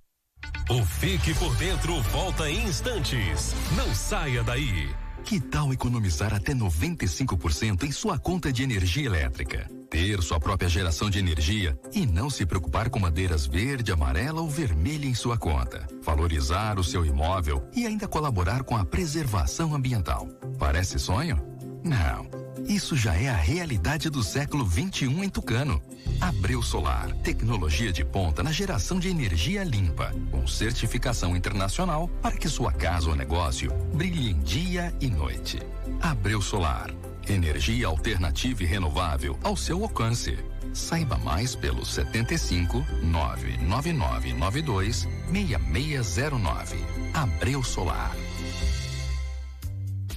O 0.69 0.85
Fique 0.85 1.33
por 1.35 1.55
Dentro 1.55 2.03
volta 2.03 2.51
em 2.51 2.67
instantes. 2.67 3.55
Não 3.77 3.95
saia 3.95 4.43
daí. 4.43 4.93
Que 5.25 5.39
tal 5.39 5.73
economizar 5.73 6.35
até 6.35 6.53
95% 6.55 7.85
em 7.85 7.93
sua 7.93 8.19
conta 8.19 8.53
de 8.53 8.65
energia 8.65 9.07
elétrica? 9.07 9.71
Ter 9.89 10.21
sua 10.23 10.41
própria 10.41 10.69
geração 10.69 11.09
de 11.09 11.21
energia 11.21 11.79
e 11.93 12.05
não 12.05 12.29
se 12.29 12.45
preocupar 12.45 12.91
com 12.91 12.99
madeiras 12.99 13.47
verde, 13.47 13.93
amarela 13.93 14.41
ou 14.41 14.51
vermelha 14.51 15.07
em 15.07 15.15
sua 15.15 15.39
conta. 15.39 15.87
Valorizar 16.03 16.81
o 16.81 16.85
seu 16.85 17.07
imóvel 17.07 17.69
e 17.73 17.87
ainda 17.87 18.09
colaborar 18.09 18.65
com 18.65 18.77
a 18.77 18.85
preservação 18.85 19.73
ambiental. 19.73 20.27
Parece 20.59 20.99
sonho? 20.99 21.41
Não. 21.85 22.46
Isso 22.69 22.97
já 22.97 23.15
é 23.15 23.29
a 23.29 23.37
realidade 23.37 24.11
do 24.11 24.25
século 24.25 24.65
21 24.65 25.23
em 25.23 25.29
Tucano. 25.29 25.81
Abreu 26.21 26.61
Solar, 26.63 27.13
tecnologia 27.23 27.93
de 27.93 28.05
ponta 28.05 28.43
na 28.43 28.51
geração 28.51 28.99
de 28.99 29.09
energia 29.09 29.63
limpa, 29.63 30.13
com 30.33 30.45
certificação 30.49 31.37
internacional 31.37 32.09
para 32.21 32.37
que 32.37 32.49
sua 32.49 32.73
casa 32.73 33.09
ou 33.09 33.15
negócio 33.15 33.73
brilhe 33.95 34.31
em 34.31 34.41
dia 34.41 34.93
e 35.01 35.09
noite. 35.09 35.61
Abreu 36.01 36.43
Solar, 36.43 36.91
energia 37.29 37.87
alternativa 37.87 38.65
e 38.65 38.67
renovável 38.67 39.39
ao 39.45 39.57
seu 39.57 39.85
alcance. 39.85 40.37
Saiba 40.75 41.17
mais 41.19 41.55
pelo 41.55 41.87
75 41.87 42.85
99992 43.03 45.07
6609. 45.31 46.85
Abreu 47.15 47.63
Solar. 47.63 48.26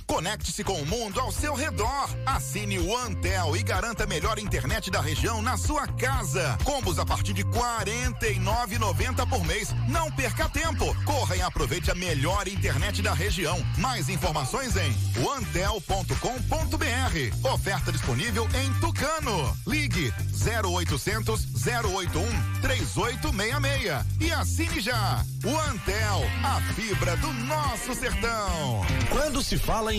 Conecte-se 0.09 0.63
com 0.63 0.73
o 0.73 0.85
mundo 0.87 1.19
ao 1.19 1.31
seu 1.31 1.53
redor. 1.53 2.09
Assine 2.25 2.79
o 2.79 2.97
Antel 2.97 3.55
e 3.55 3.61
garanta 3.61 4.05
a 4.05 4.07
melhor 4.07 4.39
internet 4.39 4.89
da 4.89 4.99
região 4.99 5.39
na 5.39 5.55
sua 5.55 5.85
casa. 5.85 6.57
Combos 6.63 6.97
a 6.97 7.05
partir 7.05 7.31
de 7.31 7.43
R$ 7.43 7.49
49,90 7.51 9.29
por 9.29 9.45
mês. 9.45 9.69
Não 9.87 10.11
perca 10.11 10.49
tempo. 10.49 10.95
Corra 11.05 11.35
e 11.35 11.41
aproveite 11.41 11.91
a 11.91 11.95
melhor 11.95 12.47
internet 12.47 13.03
da 13.03 13.13
região. 13.13 13.63
Mais 13.77 14.09
informações 14.09 14.75
em 14.75 14.91
antel.com.br. 15.37 16.09
Oferta 17.53 17.91
disponível 17.91 18.47
em 18.55 18.73
Tucano. 18.79 19.55
Ligue 19.67 20.11
0800 20.43 21.49
081 21.53 22.61
3866 22.61 24.05
e 24.19 24.31
assine 24.31 24.81
já. 24.81 25.23
O 25.45 25.57
Antel, 25.69 26.23
a 26.43 26.59
fibra 26.73 27.15
do 27.17 27.31
nosso 27.31 27.93
sertão. 27.93 28.81
Quando 29.09 29.41
se 29.41 29.57
fala 29.57 29.93
em 29.93 29.98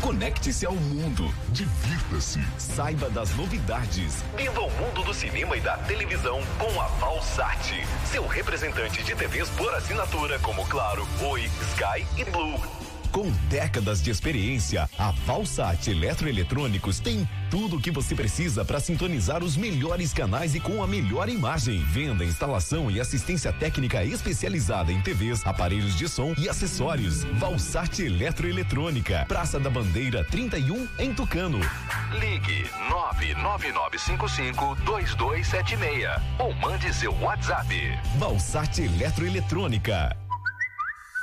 Conecte-se 0.00 0.66
ao 0.66 0.74
mundo. 0.74 1.32
Divirta-se. 1.48 2.40
Saiba 2.58 3.10
das 3.10 3.34
novidades. 3.34 4.22
Viva 4.36 4.60
o 4.60 4.70
mundo 4.70 5.02
do 5.02 5.14
cinema 5.14 5.56
e 5.56 5.60
da 5.60 5.76
televisão 5.78 6.40
com 6.58 6.80
a 6.80 6.86
Valsat. 6.86 7.84
Seu 8.04 8.26
representante 8.26 9.02
de 9.02 9.14
TVs 9.14 9.48
por 9.50 9.74
assinatura 9.74 10.38
como 10.38 10.66
Claro, 10.66 11.06
Oi, 11.22 11.50
Sky 11.72 12.06
e 12.16 12.24
Blue. 12.24 12.85
Com 13.12 13.30
décadas 13.48 14.02
de 14.02 14.10
experiência, 14.10 14.88
a 14.98 15.10
Valsat 15.10 15.90
Eletroeletrônicos 15.90 17.00
tem 17.00 17.28
tudo 17.50 17.76
o 17.76 17.80
que 17.80 17.90
você 17.90 18.14
precisa 18.14 18.64
para 18.64 18.80
sintonizar 18.80 19.42
os 19.42 19.56
melhores 19.56 20.12
canais 20.12 20.54
e 20.54 20.60
com 20.60 20.82
a 20.82 20.86
melhor 20.86 21.28
imagem. 21.28 21.82
Venda, 21.84 22.24
instalação 22.24 22.90
e 22.90 23.00
assistência 23.00 23.52
técnica 23.52 24.04
especializada 24.04 24.92
em 24.92 25.00
TVs, 25.00 25.46
aparelhos 25.46 25.96
de 25.96 26.08
som 26.08 26.34
e 26.38 26.48
acessórios. 26.48 27.24
Valsat 27.24 28.00
Eletroeletrônica, 28.00 29.24
Praça 29.26 29.58
da 29.58 29.70
Bandeira 29.70 30.24
31, 30.24 30.88
em 30.98 31.14
Tucano. 31.14 31.60
Ligue 32.18 32.68
99955 32.90 34.76
2276 34.84 36.22
ou 36.38 36.54
mande 36.54 36.92
seu 36.94 37.14
WhatsApp. 37.20 37.66
Valsat 38.18 38.78
Eletroeletrônica. 38.82 40.25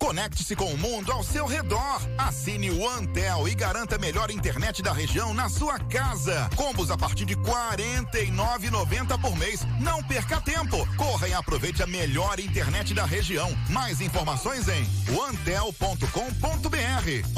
Conecte-se 0.00 0.56
com 0.56 0.72
o 0.72 0.78
mundo 0.78 1.12
ao 1.12 1.22
seu 1.22 1.46
redor. 1.46 2.00
Assine 2.18 2.70
o 2.70 2.88
Antel 2.88 3.46
e 3.46 3.54
garanta 3.54 3.96
a 3.96 3.98
melhor 3.98 4.30
internet 4.30 4.82
da 4.82 4.92
região 4.92 5.32
na 5.34 5.48
sua 5.48 5.78
casa. 5.78 6.48
Combos 6.56 6.90
a 6.90 6.96
partir 6.96 7.26
de 7.26 7.34
R$ 7.34 7.42
49,90 7.42 9.20
por 9.20 9.36
mês. 9.36 9.60
Não 9.78 10.02
perca 10.02 10.40
tempo. 10.40 10.88
Corra 10.96 11.28
e 11.28 11.34
aproveite 11.34 11.82
a 11.82 11.86
melhor 11.86 12.40
internet 12.40 12.94
da 12.94 13.04
região. 13.04 13.54
Mais 13.68 14.00
informações 14.00 14.66
em 14.68 14.84
antel.com.br. 15.28 16.00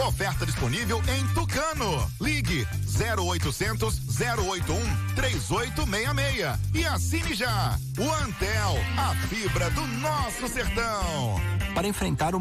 Oferta 0.07 0.47
disponível 0.47 1.03
em 1.09 1.27
Tucano. 1.35 2.11
Ligue 2.21 2.67
0800 2.97 4.01
081 4.21 5.15
3866 5.17 6.59
e 6.75 6.87
assine 6.87 7.35
já. 7.35 7.77
O 7.99 8.11
Antel, 8.25 8.79
a 8.97 9.15
fibra 9.27 9.69
do 9.71 9.87
nosso 9.87 10.49
sertão. 10.49 11.41
Para 11.75 11.89
enfrentar 11.89 12.35
o 12.35 12.41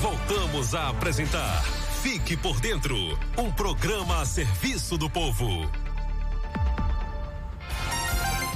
Voltamos 0.00 0.74
a 0.74 0.88
apresentar 0.88 1.62
Fique 2.02 2.36
por 2.36 2.60
Dentro 2.60 2.96
um 3.38 3.50
programa 3.52 4.20
a 4.20 4.26
serviço 4.26 4.98
do 4.98 5.08
povo. 5.08 5.70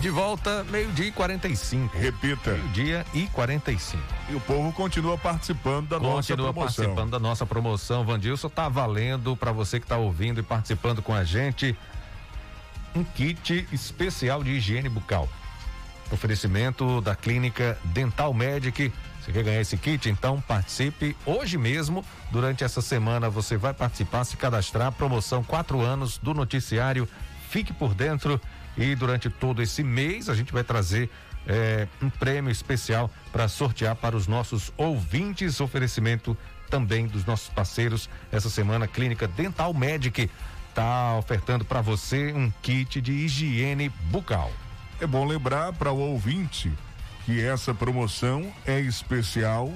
De 0.00 0.10
volta, 0.10 0.64
meio-dia 0.64 1.06
e 1.06 1.12
45. 1.12 1.96
Repita. 1.96 2.52
Meio-dia 2.52 3.06
e 3.14 3.26
45. 3.28 4.02
E 4.28 4.34
o 4.34 4.40
povo 4.40 4.72
continua 4.72 5.16
participando 5.16 5.88
da 5.88 5.98
nossa 5.98 6.34
Continua 6.34 6.52
promoção. 6.52 6.84
participando 6.84 7.10
da 7.10 7.18
nossa 7.18 7.46
promoção. 7.46 8.04
Vandilson 8.04 8.48
tá 8.48 8.68
valendo 8.68 9.36
para 9.36 9.52
você 9.52 9.80
que 9.80 9.86
tá 9.86 9.96
ouvindo 9.96 10.40
e 10.40 10.42
participando 10.42 11.00
com 11.00 11.14
a 11.14 11.24
gente 11.24 11.76
um 12.94 13.04
kit 13.04 13.66
especial 13.72 14.42
de 14.42 14.50
higiene 14.50 14.88
bucal. 14.88 15.28
Oferecimento 16.10 17.00
da 17.00 17.14
Clínica 17.14 17.78
Dental 17.84 18.32
Medic. 18.34 18.92
Você 19.26 19.32
quer 19.32 19.42
ganhar 19.42 19.60
esse 19.60 19.76
kit? 19.76 20.08
Então 20.08 20.40
participe 20.40 21.16
hoje 21.26 21.58
mesmo. 21.58 22.04
Durante 22.30 22.62
essa 22.62 22.80
semana 22.80 23.28
você 23.28 23.56
vai 23.56 23.74
participar, 23.74 24.22
se 24.22 24.36
cadastrar. 24.36 24.92
Promoção 24.92 25.42
quatro 25.42 25.80
anos 25.80 26.16
do 26.18 26.32
noticiário. 26.32 27.08
Fique 27.50 27.72
por 27.72 27.92
dentro. 27.92 28.40
E 28.76 28.94
durante 28.94 29.28
todo 29.28 29.60
esse 29.60 29.82
mês 29.82 30.28
a 30.28 30.34
gente 30.34 30.52
vai 30.52 30.62
trazer 30.62 31.10
é, 31.44 31.88
um 32.00 32.08
prêmio 32.08 32.52
especial 32.52 33.10
para 33.32 33.48
sortear 33.48 33.96
para 33.96 34.16
os 34.16 34.28
nossos 34.28 34.72
ouvintes. 34.76 35.60
Oferecimento 35.60 36.36
também 36.70 37.08
dos 37.08 37.24
nossos 37.24 37.48
parceiros. 37.48 38.08
Essa 38.30 38.48
semana, 38.48 38.86
Clínica 38.86 39.26
Dental 39.26 39.74
Medic 39.74 40.30
está 40.68 41.16
ofertando 41.16 41.64
para 41.64 41.80
você 41.80 42.32
um 42.32 42.48
kit 42.62 43.00
de 43.00 43.10
higiene 43.10 43.88
bucal. 43.88 44.52
É 45.00 45.06
bom 45.06 45.24
lembrar 45.26 45.72
para 45.72 45.90
o 45.90 45.98
ouvinte 45.98 46.72
que 47.26 47.42
essa 47.42 47.74
promoção 47.74 48.52
é 48.64 48.78
especial 48.78 49.72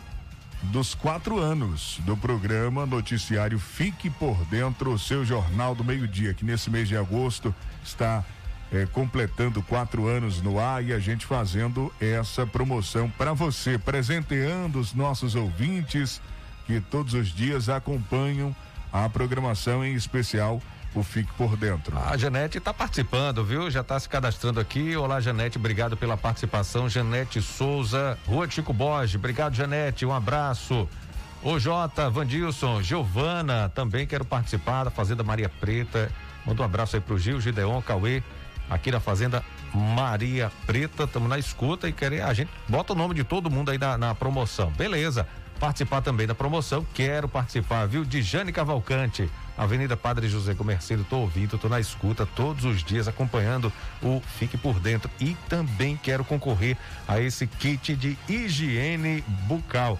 dos 0.62 0.94
quatro 0.94 1.40
anos 1.40 1.98
do 2.04 2.16
programa 2.16 2.86
Noticiário 2.86 3.58
Fique 3.58 4.08
por 4.08 4.36
Dentro, 4.44 4.92
o 4.92 4.98
seu 4.98 5.24
jornal 5.24 5.74
do 5.74 5.82
meio-dia, 5.82 6.32
que 6.32 6.44
nesse 6.44 6.70
mês 6.70 6.86
de 6.86 6.96
agosto 6.96 7.52
está 7.84 8.24
eh, 8.70 8.86
completando 8.92 9.60
quatro 9.64 10.06
anos 10.06 10.40
no 10.40 10.60
ar 10.60 10.84
e 10.84 10.92
a 10.92 11.00
gente 11.00 11.26
fazendo 11.26 11.92
essa 12.00 12.46
promoção 12.46 13.10
para 13.10 13.32
você, 13.32 13.76
presenteando 13.76 14.78
os 14.78 14.94
nossos 14.94 15.34
ouvintes 15.34 16.22
que 16.68 16.80
todos 16.80 17.14
os 17.14 17.34
dias 17.34 17.68
acompanham 17.68 18.54
a 18.92 19.08
programação 19.08 19.84
em 19.84 19.94
especial 19.94 20.62
o 20.94 21.02
Fique 21.02 21.32
por 21.34 21.56
Dentro. 21.56 21.96
A 21.98 22.16
Janete 22.16 22.58
está 22.58 22.74
participando, 22.74 23.44
viu? 23.44 23.70
Já 23.70 23.80
está 23.80 23.98
se 23.98 24.08
cadastrando 24.08 24.60
aqui. 24.60 24.96
Olá, 24.96 25.20
Janete, 25.20 25.58
obrigado 25.58 25.96
pela 25.96 26.16
participação. 26.16 26.88
Janete 26.88 27.40
Souza, 27.40 28.18
Rua 28.26 28.48
Chico 28.48 28.72
Borges, 28.72 29.14
obrigado, 29.14 29.54
Janete, 29.54 30.04
um 30.04 30.12
abraço. 30.12 30.88
Ô 31.42 31.58
Jota, 31.58 32.10
Vandilson, 32.10 32.82
Giovana, 32.82 33.70
também 33.70 34.06
quero 34.06 34.24
participar 34.24 34.84
da 34.84 34.90
Fazenda 34.90 35.22
Maria 35.22 35.48
Preta. 35.48 36.10
Manda 36.44 36.62
um 36.62 36.64
abraço 36.64 36.96
aí 36.96 37.02
pro 37.02 37.18
Gil, 37.18 37.40
Gideon, 37.40 37.80
Cauê, 37.80 38.22
aqui 38.68 38.90
na 38.90 39.00
Fazenda 39.00 39.42
Maria 39.72 40.50
Preta, 40.66 41.04
estamos 41.04 41.28
na 41.28 41.38
escuta 41.38 41.88
e 41.88 41.92
querer, 41.92 42.22
a 42.22 42.32
gente 42.34 42.50
bota 42.68 42.92
o 42.92 42.96
nome 42.96 43.14
de 43.14 43.24
todo 43.24 43.50
mundo 43.50 43.70
aí 43.70 43.78
na, 43.78 43.96
na 43.96 44.14
promoção. 44.14 44.70
Beleza. 44.72 45.26
Participar 45.58 46.00
também 46.00 46.26
da 46.26 46.34
promoção, 46.34 46.86
quero 46.94 47.28
participar, 47.28 47.86
viu? 47.86 48.02
De 48.02 48.22
Jane 48.22 48.50
Cavalcante. 48.50 49.30
Avenida 49.56 49.96
Padre 49.96 50.28
José 50.28 50.54
Comerceiro, 50.54 51.04
tô 51.04 51.18
ouvindo, 51.18 51.58
tô 51.58 51.68
na 51.68 51.78
escuta 51.78 52.24
todos 52.24 52.64
os 52.64 52.82
dias 52.82 53.06
acompanhando 53.06 53.72
o 54.02 54.22
Fique 54.38 54.56
por 54.56 54.80
Dentro 54.80 55.10
e 55.20 55.36
também 55.48 55.96
quero 55.96 56.24
concorrer 56.24 56.76
a 57.06 57.20
esse 57.20 57.46
kit 57.46 57.94
de 57.94 58.16
higiene 58.28 59.22
bucal. 59.46 59.98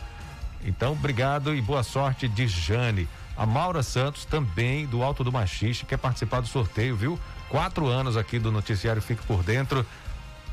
Então, 0.65 0.93
obrigado 0.93 1.55
e 1.55 1.61
boa 1.61 1.83
sorte 1.83 2.29
de 2.29 2.47
Jane. 2.47 3.09
A 3.37 3.47
Maura 3.47 3.83
Santos, 3.83 4.25
também 4.25 4.87
do 4.87 5.03
Alto 5.03 5.25
do 5.25 5.33
Machixe, 5.33 5.87
quer 5.87 5.97
participar 5.97 6.41
do 6.41 6.47
sorteio, 6.47 6.97
viu? 6.97 7.19
Quatro 7.49 7.87
anos 7.87 8.17
aqui 8.17 8.39
do 8.39 8.53
noticiário 8.53 9.01
Fique 9.01 9.25
por 9.27 9.43
Dentro. 9.43 9.87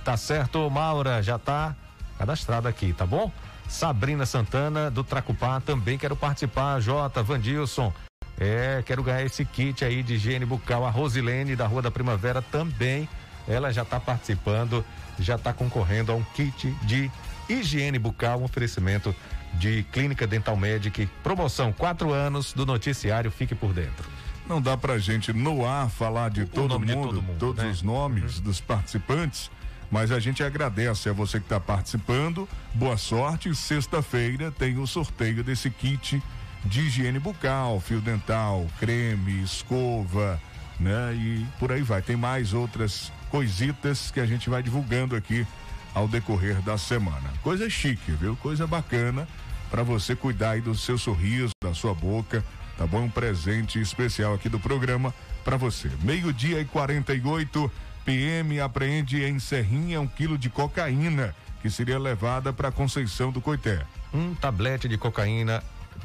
Tá 0.03 0.15
certo, 0.15 0.69
Maura? 0.69 1.21
Já 1.21 1.37
tá 1.37 1.75
cadastrada 2.17 2.69
aqui, 2.69 2.93
tá 2.93 3.05
bom? 3.05 3.31
Sabrina 3.67 4.25
Santana 4.25 4.89
do 4.89 5.03
Tracupá 5.03 5.59
também 5.59 5.97
quero 5.97 6.15
participar. 6.15 6.79
J. 6.79 7.21
Vandilson. 7.21 7.93
É, 8.39 8.83
quero 8.85 9.01
ganhar 9.01 9.23
esse 9.23 9.43
kit 9.43 9.83
aí 9.83 10.03
de 10.03 10.15
higiene 10.15 10.45
bucal. 10.45 10.85
A 10.85 10.89
Rosilene 10.89 11.55
da 11.55 11.65
Rua 11.65 11.81
da 11.81 11.91
Primavera 11.91 12.41
também. 12.41 13.09
Ela 13.47 13.71
já 13.71 13.81
está 13.81 13.99
participando, 13.99 14.85
já 15.19 15.35
está 15.35 15.53
concorrendo 15.53 16.11
a 16.11 16.15
um 16.15 16.23
kit 16.35 16.69
de 16.83 17.09
higiene 17.49 17.97
bucal, 17.97 18.41
um 18.41 18.43
oferecimento 18.43 19.15
de 19.53 19.83
Clínica 19.91 20.27
Dental 20.27 20.55
Medic. 20.55 21.07
Promoção 21.23 21.71
quatro 21.71 22.13
anos 22.13 22.53
do 22.53 22.65
noticiário 22.65 23.31
Fique 23.31 23.55
por 23.55 23.73
Dentro. 23.73 24.07
Não 24.47 24.61
dá 24.61 24.77
pra 24.77 24.97
gente 24.97 25.33
no 25.33 25.65
ar 25.65 25.89
falar 25.89 26.29
de, 26.29 26.45
todo 26.45 26.79
mundo, 26.79 26.85
de 26.85 26.93
todo 26.93 27.21
mundo, 27.21 27.39
todos 27.39 27.63
né? 27.63 27.69
os 27.69 27.81
nomes 27.81 28.37
uhum. 28.37 28.43
dos 28.43 28.61
participantes, 28.61 29.51
mas 29.91 30.09
a 30.09 30.19
gente 30.19 30.41
agradece 30.41 31.09
a 31.09 31.13
você 31.13 31.39
que 31.39 31.45
está 31.45 31.59
participando. 31.59 32.47
Boa 32.73 32.97
sorte. 32.97 33.53
Sexta-feira 33.53 34.51
tem 34.51 34.77
o 34.77 34.87
sorteio 34.87 35.43
desse 35.43 35.69
kit 35.69 36.21
de 36.65 36.81
higiene 36.81 37.19
bucal, 37.19 37.79
fio 37.79 38.01
dental, 38.01 38.65
creme, 38.79 39.43
escova, 39.43 40.39
né? 40.79 41.13
E 41.15 41.45
por 41.59 41.71
aí 41.71 41.81
vai. 41.81 42.01
Tem 42.01 42.15
mais 42.15 42.53
outras 42.53 43.11
coisitas 43.29 44.11
que 44.11 44.19
a 44.19 44.25
gente 44.25 44.49
vai 44.49 44.61
divulgando 44.63 45.15
aqui 45.15 45.45
ao 45.93 46.07
decorrer 46.07 46.61
da 46.61 46.77
semana. 46.77 47.33
Coisa 47.41 47.69
chique, 47.69 48.11
viu? 48.11 48.35
Coisa 48.37 48.67
bacana 48.67 49.27
para 49.69 49.83
você 49.83 50.15
cuidar 50.15 50.51
aí 50.51 50.61
do 50.61 50.75
seu 50.75 50.97
sorriso, 50.97 51.51
da 51.61 51.73
sua 51.73 51.93
boca, 51.93 52.43
tá 52.77 52.85
bom? 52.85 53.01
Um 53.01 53.09
presente 53.09 53.79
especial 53.81 54.33
aqui 54.33 54.47
do 54.47 54.59
programa 54.59 55.13
para 55.43 55.57
você. 55.57 55.89
Meio-dia 56.01 56.61
e 56.61 56.65
48 56.65 57.71
PM 58.05 58.59
apreende 58.61 59.23
em 59.23 59.39
Serrinha 59.39 59.99
um 59.99 60.07
quilo 60.07 60.37
de 60.37 60.49
cocaína 60.49 61.35
que 61.61 61.69
seria 61.69 61.99
levada 61.99 62.53
para 62.53 62.71
Conceição 62.71 63.31
do 63.31 63.41
Coité. 63.41 63.81
Um 64.13 64.33
tablete 64.35 64.87
de 64.87 64.97
cocaína 64.97 65.61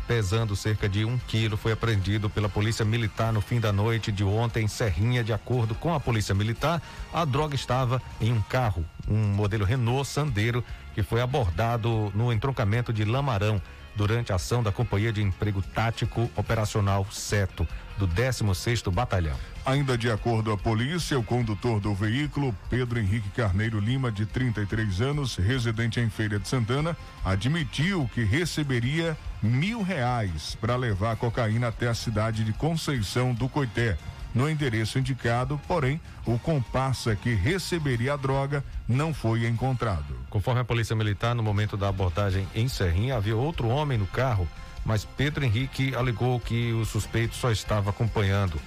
pesando 0.06 0.54
cerca 0.56 0.88
de 0.88 1.04
um 1.04 1.18
quilo, 1.18 1.56
foi 1.56 1.72
apreendido 1.72 2.28
pela 2.28 2.48
Polícia 2.48 2.84
Militar 2.84 3.32
no 3.32 3.40
fim 3.40 3.60
da 3.60 3.72
noite 3.72 4.10
de 4.12 4.24
ontem 4.24 4.64
em 4.64 4.68
Serrinha. 4.68 5.24
De 5.24 5.32
acordo 5.32 5.74
com 5.74 5.94
a 5.94 6.00
Polícia 6.00 6.34
Militar, 6.34 6.82
a 7.12 7.24
droga 7.24 7.54
estava 7.54 8.00
em 8.20 8.32
um 8.32 8.40
carro, 8.42 8.84
um 9.08 9.16
modelo 9.16 9.64
Renault 9.64 10.06
Sandero, 10.08 10.64
que 10.94 11.02
foi 11.02 11.20
abordado 11.20 12.12
no 12.14 12.32
entroncamento 12.32 12.92
de 12.92 13.04
Lamarão 13.04 13.60
durante 13.94 14.32
a 14.32 14.36
ação 14.36 14.62
da 14.62 14.72
Companhia 14.72 15.12
de 15.12 15.22
Emprego 15.22 15.62
Tático 15.62 16.30
Operacional 16.36 17.06
Seto, 17.10 17.66
do 17.98 18.08
16º 18.08 18.90
Batalhão. 18.90 19.36
Ainda 19.64 19.96
de 19.96 20.10
acordo 20.10 20.50
com 20.50 20.56
a 20.56 20.58
polícia, 20.58 21.18
o 21.18 21.22
condutor 21.22 21.78
do 21.78 21.94
veículo, 21.94 22.56
Pedro 22.68 22.98
Henrique 22.98 23.28
Carneiro 23.30 23.78
Lima, 23.78 24.10
de 24.10 24.26
33 24.26 25.00
anos, 25.00 25.36
residente 25.36 26.00
em 26.00 26.10
Feira 26.10 26.38
de 26.38 26.48
Santana, 26.48 26.96
admitiu 27.24 28.10
que 28.12 28.24
receberia 28.24 29.16
mil 29.42 29.82
reais 29.82 30.56
para 30.60 30.74
levar 30.74 31.16
cocaína 31.16 31.68
até 31.68 31.88
a 31.88 31.94
cidade 31.94 32.44
de 32.44 32.52
Conceição 32.52 33.32
do 33.32 33.48
Coité. 33.48 33.96
No 34.34 34.48
endereço 34.48 34.98
indicado, 34.98 35.60
porém, 35.68 36.00
o 36.24 36.38
comparsa 36.38 37.14
que 37.14 37.34
receberia 37.34 38.14
a 38.14 38.16
droga 38.16 38.64
não 38.88 39.12
foi 39.12 39.46
encontrado. 39.46 40.16
Conforme 40.30 40.60
a 40.60 40.64
Polícia 40.64 40.96
Militar, 40.96 41.34
no 41.34 41.42
momento 41.42 41.76
da 41.76 41.88
abordagem 41.88 42.48
em 42.54 42.66
Serrinha, 42.66 43.16
havia 43.16 43.36
outro 43.36 43.68
homem 43.68 43.98
no 43.98 44.06
carro, 44.06 44.48
mas 44.84 45.04
Pedro 45.04 45.44
Henrique 45.44 45.94
alegou 45.94 46.40
que 46.40 46.72
o 46.72 46.84
suspeito 46.84 47.34
só 47.34 47.50
estava 47.50 47.90
acompanhando 47.90 48.58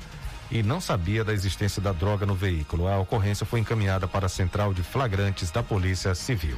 e 0.52 0.62
não 0.62 0.80
sabia 0.80 1.24
da 1.24 1.34
existência 1.34 1.82
da 1.82 1.92
droga 1.92 2.26
no 2.26 2.36
veículo. 2.36 2.88
A 2.88 3.00
ocorrência 3.00 3.46
foi 3.46 3.60
encaminhada 3.60 4.08
para 4.08 4.28
a 4.28 4.30
central 4.30 4.74
de 4.74 4.84
flagrantes 4.84 5.50
da 5.50 5.64
Polícia 5.64 6.14
Civil. 6.14 6.58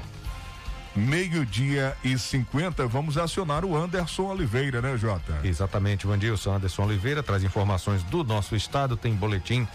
Meio-dia 0.98 1.96
e 2.04 2.18
50, 2.18 2.88
vamos 2.88 3.20
acionar 3.20 3.64
o 3.64 3.78
Anderson 3.78 4.24
Oliveira, 4.24 4.82
né, 4.82 4.98
Jota? 4.98 5.40
Exatamente, 5.44 6.08
Vandilson. 6.08 6.56
Anderson 6.56 6.86
Oliveira 6.86 7.22
traz 7.22 7.44
informações 7.44 8.02
do 8.02 8.24
nosso 8.24 8.56
estado, 8.56 8.98
tem 8.98 9.14
boletim 9.14 9.68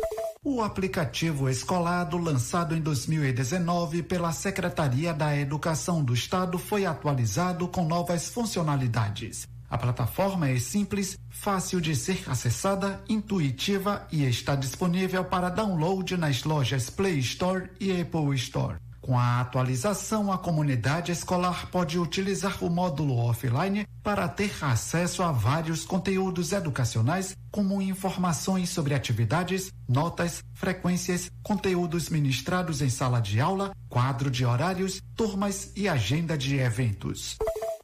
O 0.49 0.63
aplicativo 0.63 1.51
Escolado, 1.51 2.17
lançado 2.17 2.77
em 2.77 2.81
2019 2.81 4.05
pela 4.05 4.31
Secretaria 4.31 5.13
da 5.13 5.37
Educação 5.37 6.05
do 6.05 6.15
Estado, 6.15 6.57
foi 6.57 6.87
atualizado 6.87 7.67
com 7.67 7.85
novas 7.85 8.29
funcionalidades. 8.29 9.49
A 9.69 9.77
plataforma 9.77 10.49
é 10.49 10.57
simples, 10.61 11.19
fácil 11.29 11.81
de 11.81 11.97
ser 11.97 12.23
acessada, 12.31 13.03
intuitiva 13.09 14.07
e 14.13 14.23
está 14.23 14.55
disponível 14.55 15.25
para 15.25 15.49
download 15.49 16.17
nas 16.17 16.45
lojas 16.45 16.91
Play 16.91 17.19
Store 17.19 17.69
e 17.81 18.01
Apple 18.01 18.33
Store. 18.37 18.77
Com 19.07 19.17
a 19.17 19.41
atualização, 19.41 20.33
a 20.33 20.39
comunidade 20.39 21.13
escolar 21.13 21.69
pode 21.71 21.97
utilizar 21.97 22.65
o 22.65 22.69
módulo 22.69 23.17
offline 23.17 23.87
para 24.03 24.27
ter 24.27 24.53
acesso 24.61 25.23
a 25.23 25.31
vários 25.31 25.85
conteúdos 25.85 26.51
educacionais, 26.51 27.37
como 27.53 27.81
informações 27.81 28.69
sobre 28.69 28.95
atividades, 28.95 29.73
notas, 29.89 30.43
frequências, 30.55 31.31
conteúdos 31.41 32.09
ministrados 32.09 32.83
em 32.83 32.91
sala 32.91 33.21
de 33.21 33.41
aula, 33.41 33.71
quadro 33.89 34.29
de 34.29 34.45
horários, 34.45 35.01
turmas 35.15 35.71
e 35.77 35.89
agenda 35.89 36.37
de 36.37 36.57
eventos. 36.57 37.37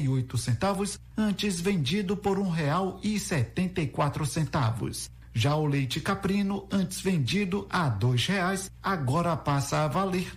oito 0.08 0.38
centavos, 0.38 1.00
antes 1.18 1.60
vendido 1.60 2.16
por 2.16 2.38
quatro 3.88 4.24
centavos. 4.24 5.10
Já 5.34 5.56
o 5.56 5.66
leite 5.66 6.00
caprino, 6.00 6.68
antes 6.70 7.00
vendido 7.00 7.66
a 7.68 7.88
dois 7.88 8.24
reais, 8.24 8.70
agora 8.80 9.36
passa 9.36 9.78
a 9.78 9.88
valer 9.88 10.32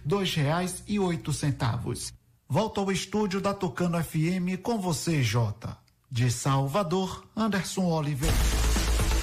oito 0.97 1.31
centavos. 1.31 2.11
Volto 2.49 2.81
ao 2.81 2.91
estúdio 2.91 3.39
da 3.39 3.53
Tocano 3.53 4.03
FM 4.03 4.59
com 4.63 4.79
você, 4.79 5.21
Jota. 5.21 5.77
De 6.09 6.31
Salvador, 6.31 7.23
Anderson 7.35 7.85
Oliveira. 7.85 8.62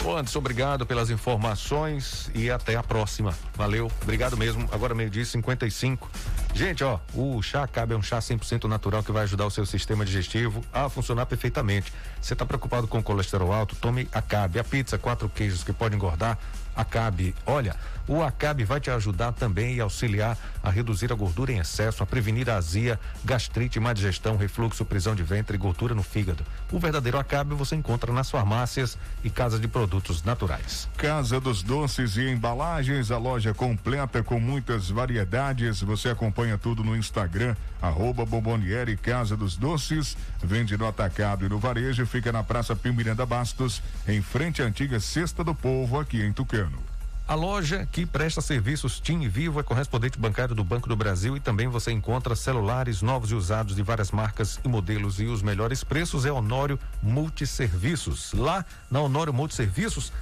Anderson, 0.09 0.39
obrigado 0.39 0.87
pelas 0.87 1.11
informações 1.11 2.31
e 2.35 2.51
até 2.51 2.75
a 2.77 2.83
próxima. 2.83 3.35
Valeu, 3.55 3.91
obrigado 4.03 4.37
mesmo. 4.37 4.69
Agora 4.73 4.95
meio-dia 4.95 5.25
55. 5.25 6.11
Gente, 6.55 6.83
ó, 6.83 6.99
o 7.15 7.41
chá 7.43 7.65
Acabe 7.65 7.95
é 7.95 7.97
um 7.97 8.03
chá 8.03 8.19
100% 8.19 8.65
natural 8.65 9.03
que 9.03 9.13
vai 9.13 9.25
ajudar 9.25 9.47
o 9.47 9.51
seu 9.51 9.67
sistema 9.67 10.05
digestivo 10.05 10.63
a 10.73 10.89
funcionar 10.89 11.27
perfeitamente. 11.27 11.93
Você 12.21 12.33
está 12.33 12.47
preocupado 12.47 12.87
com 12.87 13.03
colesterol 13.03 13.53
alto? 13.53 13.77
Tome 13.77 14.09
Acabe. 14.13 14.59
A 14.59 14.65
pizza, 14.65 14.99
quatro 14.99 15.29
queijos 15.29 15.63
que 15.63 15.73
pode 15.73 15.95
engordar, 15.95 16.39
Acabe. 16.75 17.35
Olha, 17.47 17.77
o 18.11 18.23
Acabe 18.23 18.65
vai 18.65 18.81
te 18.81 18.91
ajudar 18.91 19.31
também 19.33 19.77
e 19.77 19.81
auxiliar 19.81 20.37
a 20.63 20.69
reduzir 20.69 21.13
a 21.13 21.15
gordura 21.15 21.53
em 21.53 21.59
excesso, 21.59 22.03
a 22.03 22.07
prevenir 22.07 22.51
a 22.51 22.57
azia, 22.57 22.99
gastrite, 23.25 23.79
má 23.79 23.93
digestão, 23.93 24.37
refluxo, 24.37 24.85
prisão 24.85 25.15
de 25.15 25.23
ventre 25.23 25.55
e 25.55 25.59
gordura 25.59 25.95
no 25.95 26.03
fígado. 26.03 26.45
O 26.73 26.79
verdadeiro 26.81 27.19
Acabe 27.19 27.55
você 27.55 27.77
encontra 27.77 28.13
nas 28.13 28.29
farmácias 28.29 28.99
e 29.23 29.31
casas 29.31 29.61
de 29.61 29.69
produtos 29.69 30.25
naturais. 30.25 30.89
Casa 30.97 31.41
dos 31.41 31.63
Doces 31.63 32.17
e 32.17 32.29
Embalagens, 32.29 33.13
a 33.13 33.19
loja 33.19 33.55
completa 33.55 34.23
com 34.25 34.41
muitas 34.41 34.91
variedades. 34.91 35.81
Você 35.81 36.09
acompanha 36.09 36.59
tudo 36.59 36.83
no 36.83 36.97
Instagram, 36.97 37.55
arroba 37.81 38.27
Bomboniere 38.27 38.97
Casa 38.97 39.37
dos 39.37 39.57
Doces. 39.57 40.17
Vende 40.43 40.77
no 40.77 40.89
atacado 40.89 41.47
e 41.47 41.49
no 41.49 41.59
varejo, 41.59 42.05
fica 42.07 42.33
na 42.33 42.43
Praça 42.43 42.75
Pio 42.75 42.93
Miranda 42.93 43.25
Bastos, 43.25 43.81
em 44.09 44.21
frente 44.21 44.63
à 44.63 44.65
antiga 44.65 44.99
Cesta 44.99 45.45
do 45.45 45.55
Povo, 45.55 46.01
aqui 46.01 46.21
em 46.23 46.33
Tucano. 46.33 46.60
A 47.29 47.35
loja 47.35 47.87
que 47.93 48.05
presta 48.05 48.41
serviços 48.41 48.99
TIM 48.99 49.29
Vivo 49.29 49.61
é 49.61 49.63
correspondente 49.63 50.19
bancário 50.19 50.55
do 50.55 50.65
Banco 50.65 50.89
do 50.89 50.97
Brasil 50.97 51.37
e 51.37 51.41
também 51.41 51.69
você 51.69 51.93
encontra 51.93 52.35
celulares 52.35 53.03
novos 53.03 53.31
e 53.31 53.35
usados 53.35 53.77
de 53.77 53.83
várias 53.83 54.11
marcas 54.11 54.59
e 54.65 54.69
modelos 54.69 55.21
e 55.21 55.27
os 55.27 55.41
melhores 55.41 55.85
preços 55.85 56.27
é 56.27 56.33
Honório 56.33 56.77
Multiserviços. 57.01 58.33
Lá 58.33 58.65
na 58.91 59.01
Honório 59.01 59.33
Multiserviços 59.33 60.13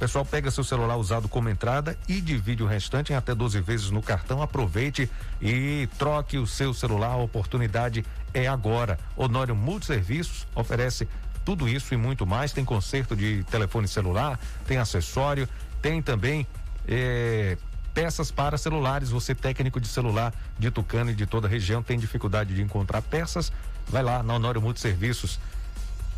pessoal 0.00 0.24
pega 0.24 0.50
seu 0.50 0.64
celular 0.64 0.96
usado 0.96 1.28
como 1.28 1.50
entrada 1.50 1.96
e 2.08 2.22
divide 2.22 2.62
o 2.62 2.66
restante 2.66 3.12
em 3.12 3.16
até 3.16 3.34
12 3.34 3.60
vezes 3.60 3.90
no 3.90 4.02
cartão. 4.02 4.40
Aproveite 4.40 5.10
e 5.42 5.86
troque 5.98 6.38
o 6.38 6.46
seu 6.46 6.72
celular. 6.72 7.12
A 7.12 7.16
oportunidade 7.16 8.02
é 8.32 8.48
agora. 8.48 8.98
Honório 9.14 9.54
Multiserviços 9.54 10.46
oferece 10.54 11.06
tudo 11.44 11.68
isso 11.68 11.92
e 11.92 11.98
muito 11.98 12.26
mais. 12.26 12.50
Tem 12.50 12.64
conserto 12.64 13.14
de 13.14 13.44
telefone 13.50 13.86
celular, 13.86 14.40
tem 14.66 14.78
acessório, 14.78 15.46
tem 15.80 16.00
também 16.02 16.46
eh, 16.86 17.56
peças 17.94 18.30
para 18.30 18.56
celulares. 18.58 19.10
Você, 19.10 19.34
técnico 19.34 19.80
de 19.80 19.88
celular 19.88 20.32
de 20.58 20.70
Tucano 20.70 21.10
e 21.10 21.14
de 21.14 21.26
toda 21.26 21.46
a 21.46 21.50
região, 21.50 21.82
tem 21.82 21.98
dificuldade 21.98 22.54
de 22.54 22.62
encontrar 22.62 23.02
peças? 23.02 23.52
Vai 23.88 24.02
lá 24.02 24.22
na 24.22 24.34
Honório 24.34 24.60
Multiserviços. 24.60 25.38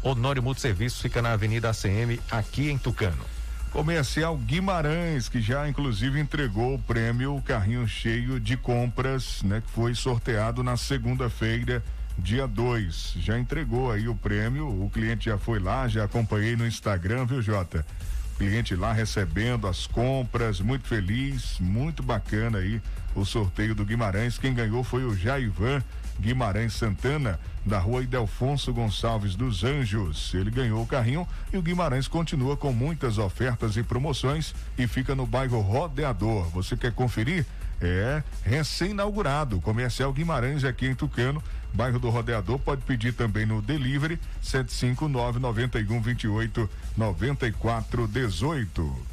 Honório 0.03 0.43
Multiserviços 0.43 1.01
fica 1.01 1.23
na 1.23 1.33
Avenida 1.33 1.71
ACM, 1.71 2.21
aqui 2.31 2.71
em 2.71 2.79
Tucano. 2.79 3.25
Comercial 3.71 4.37
Guimarães, 4.37 5.31
que 5.31 5.41
já 5.41 5.67
inclusive 5.67 6.21
entregou 6.21 6.75
o 6.75 6.79
prêmio 6.79 7.41
Carrinho 7.43 7.89
Cheio 7.89 8.39
de 8.39 8.55
Compras, 8.55 9.43
né? 9.43 9.63
Que 9.65 9.73
foi 9.73 9.95
sorteado 9.95 10.63
na 10.63 10.77
segunda-feira, 10.77 11.83
dia 12.19 12.47
2. 12.47 13.15
Já 13.17 13.39
entregou 13.39 13.91
aí 13.91 14.09
o 14.09 14.15
prêmio, 14.15 14.69
o 14.69 14.91
cliente 14.91 15.27
já 15.31 15.39
foi 15.39 15.59
lá, 15.59 15.89
já 15.89 16.05
acompanhei 16.05 16.55
no 16.55 16.67
Instagram, 16.67 17.25
viu, 17.25 17.41
Jota? 17.41 17.87
Cliente 18.33 18.75
lá 18.75 18.93
recebendo 18.93 19.67
as 19.67 19.87
compras, 19.87 20.61
muito 20.61 20.87
feliz, 20.87 21.59
muito 21.61 22.03
bacana 22.03 22.59
aí 22.59 22.81
o 23.15 23.25
sorteio 23.25 23.75
do 23.75 23.85
Guimarães. 23.85 24.39
Quem 24.39 24.55
ganhou 24.55 24.83
foi 24.83 25.05
o 25.05 25.15
Jaivan 25.15 25.83
Guimarães 26.21 26.75
Santana, 26.75 27.39
da 27.65 27.79
rua 27.79 28.03
Idelfonso 28.03 28.73
Gonçalves 28.73 29.35
dos 29.35 29.65
Anjos. 29.65 30.33
Ele 30.35 30.51
ganhou 30.51 30.83
o 30.83 30.87
carrinho 30.87 31.27
e 31.53 31.57
o 31.57 31.63
Guimarães 31.63 32.09
continua 32.09 32.57
com 32.57 32.73
muitas 32.73 33.19
ofertas 33.19 33.77
e 33.77 33.83
promoções 33.83 34.55
e 34.79 34.87
fica 34.87 35.15
no 35.15 35.27
bairro 35.27 35.61
Rodeador. 35.61 36.49
Você 36.51 36.77
quer 36.77 36.93
conferir? 36.93 37.47
É 37.81 38.23
recém-inaugurado. 38.45 39.61
Comercial 39.61 40.13
Guimarães 40.13 40.63
aqui 40.63 40.87
em 40.87 40.95
Tucano, 40.95 41.43
bairro 41.73 41.99
do 41.99 42.11
Rodeador. 42.11 42.59
Pode 42.59 42.83
pedir 42.83 43.13
também 43.13 43.47
no 43.47 43.63
delivery 43.63 44.19
759 44.43 45.39
91 45.39 46.01
28 46.01 46.71
94 46.97 48.07
18. 48.07 49.13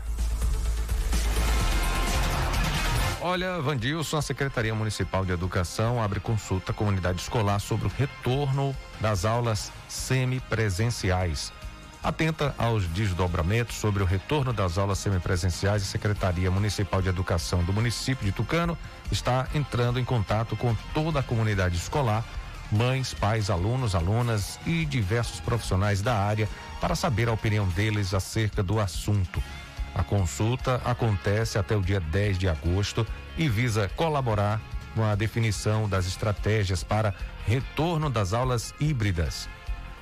Olha, 3.20 3.60
Vandilson, 3.60 4.18
a 4.18 4.22
Secretaria 4.22 4.74
Municipal 4.74 5.24
de 5.24 5.32
Educação 5.32 6.02
abre 6.02 6.20
consulta 6.20 6.72
à 6.72 6.74
comunidade 6.74 7.20
escolar 7.20 7.58
sobre 7.58 7.86
o 7.86 7.90
retorno 7.90 8.76
das 9.00 9.24
aulas 9.24 9.72
semipresenciais. 9.88 11.52
Atenta 12.02 12.54
aos 12.56 12.86
desdobramentos 12.86 13.76
sobre 13.76 14.02
o 14.02 14.06
retorno 14.06 14.52
das 14.52 14.78
aulas 14.78 14.98
semipresenciais, 14.98 15.82
a 15.82 15.86
Secretaria 15.86 16.50
Municipal 16.50 17.02
de 17.02 17.08
Educação 17.08 17.64
do 17.64 17.72
município 17.72 18.24
de 18.24 18.30
Tucano 18.30 18.78
está 19.10 19.48
entrando 19.54 19.98
em 19.98 20.04
contato 20.04 20.56
com 20.56 20.72
toda 20.94 21.18
a 21.18 21.22
comunidade 21.22 21.76
escolar 21.76 22.24
mães, 22.70 23.14
pais, 23.14 23.50
alunos, 23.50 23.94
alunas 23.94 24.58
e 24.66 24.84
diversos 24.84 25.40
profissionais 25.40 26.02
da 26.02 26.16
área 26.16 26.48
para 26.80 26.94
saber 26.94 27.28
a 27.28 27.32
opinião 27.32 27.66
deles 27.68 28.14
acerca 28.14 28.62
do 28.62 28.80
assunto. 28.80 29.42
A 29.94 30.02
consulta 30.02 30.80
acontece 30.84 31.58
até 31.58 31.74
o 31.74 31.80
dia 31.80 32.00
10 32.00 32.38
de 32.38 32.48
agosto 32.48 33.06
e 33.36 33.48
visa 33.48 33.90
colaborar 33.96 34.60
com 34.94 35.04
a 35.04 35.14
definição 35.14 35.88
das 35.88 36.06
estratégias 36.06 36.82
para 36.82 37.14
retorno 37.46 38.10
das 38.10 38.32
aulas 38.32 38.74
híbridas 38.80 39.48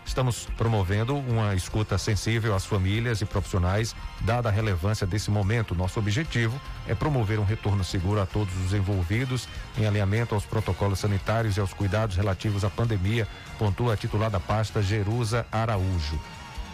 Estamos 0.05 0.47
promovendo 0.57 1.17
uma 1.17 1.55
escuta 1.55 1.97
sensível 1.97 2.55
às 2.55 2.67
famílias 2.67 3.21
e 3.21 3.25
profissionais, 3.25 3.97
dada 4.21 4.49
a 4.49 4.53
relevância 4.53 5.07
desse 5.07 5.31
momento. 5.31 5.75
Nosso 5.75 5.99
objetivo 5.99 6.61
é 6.87 6.95
promover 6.95 7.39
um 7.39 7.45
retorno 7.45 7.83
seguro 7.83 8.21
a 8.21 8.27
todos 8.27 8.55
os 8.65 8.75
envolvidos, 8.75 9.49
em 9.79 9.87
alinhamento 9.87 10.35
aos 10.35 10.45
protocolos 10.45 11.01
sanitários 11.01 11.57
e 11.57 11.61
aos 11.61 11.73
cuidados 11.73 12.17
relativos 12.17 12.65
à 12.65 12.71
pandemia, 12.71 13.27
pontua 13.59 13.95
a 13.95 13.97
titular 13.97 14.31
da 14.31 14.39
pasta 14.39 14.83
Jerusa 14.83 15.47
Araújo. 15.51 16.21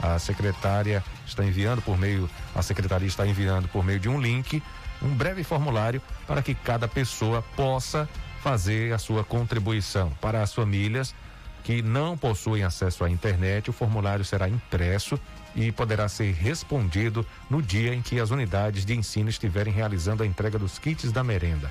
A 0.02 0.18
secretária 0.18 1.04
está 1.26 1.44
enviando 1.44 1.82
por 1.82 1.96
meio, 1.96 2.28
a 2.54 2.62
secretaria 2.62 3.08
está 3.08 3.26
enviando 3.26 3.68
por 3.68 3.84
meio 3.84 4.00
de 4.00 4.08
um 4.08 4.20
link 4.20 4.62
um 5.02 5.14
breve 5.14 5.44
formulário 5.44 6.02
para 6.26 6.42
que 6.42 6.54
cada 6.54 6.86
pessoa 6.86 7.42
possa 7.56 8.08
fazer 8.42 8.92
a 8.92 8.98
sua 8.98 9.22
contribuição 9.22 10.10
para 10.20 10.42
as 10.42 10.54
famílias 10.54 11.14
que 11.62 11.82
não 11.82 12.16
possuem 12.16 12.64
acesso 12.64 13.04
à 13.04 13.10
internet, 13.10 13.70
o 13.70 13.72
formulário 13.72 14.24
será 14.24 14.48
impresso 14.48 15.18
e 15.54 15.72
poderá 15.72 16.08
ser 16.08 16.32
respondido 16.32 17.26
no 17.48 17.60
dia 17.60 17.94
em 17.94 18.02
que 18.02 18.20
as 18.20 18.30
unidades 18.30 18.84
de 18.84 18.94
ensino 18.94 19.28
estiverem 19.28 19.72
realizando 19.72 20.22
a 20.22 20.26
entrega 20.26 20.58
dos 20.58 20.78
kits 20.78 21.12
da 21.12 21.24
merenda. 21.24 21.70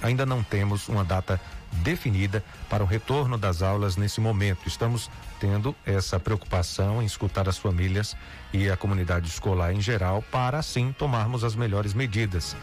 Ainda 0.00 0.24
não 0.24 0.42
temos 0.42 0.88
uma 0.88 1.04
data 1.04 1.40
definida 1.72 2.42
para 2.68 2.82
o 2.82 2.86
retorno 2.86 3.36
das 3.36 3.62
aulas 3.62 3.96
nesse 3.96 4.20
momento. 4.20 4.66
Estamos 4.66 5.10
tendo 5.40 5.74
essa 5.84 6.18
preocupação 6.20 7.02
em 7.02 7.04
escutar 7.04 7.48
as 7.48 7.58
famílias 7.58 8.16
e 8.52 8.70
a 8.70 8.76
comunidade 8.76 9.28
escolar 9.28 9.72
em 9.72 9.80
geral 9.80 10.22
para 10.30 10.58
assim 10.58 10.92
tomarmos 10.92 11.44
as 11.44 11.54
melhores 11.54 11.94
medidas. 11.94 12.56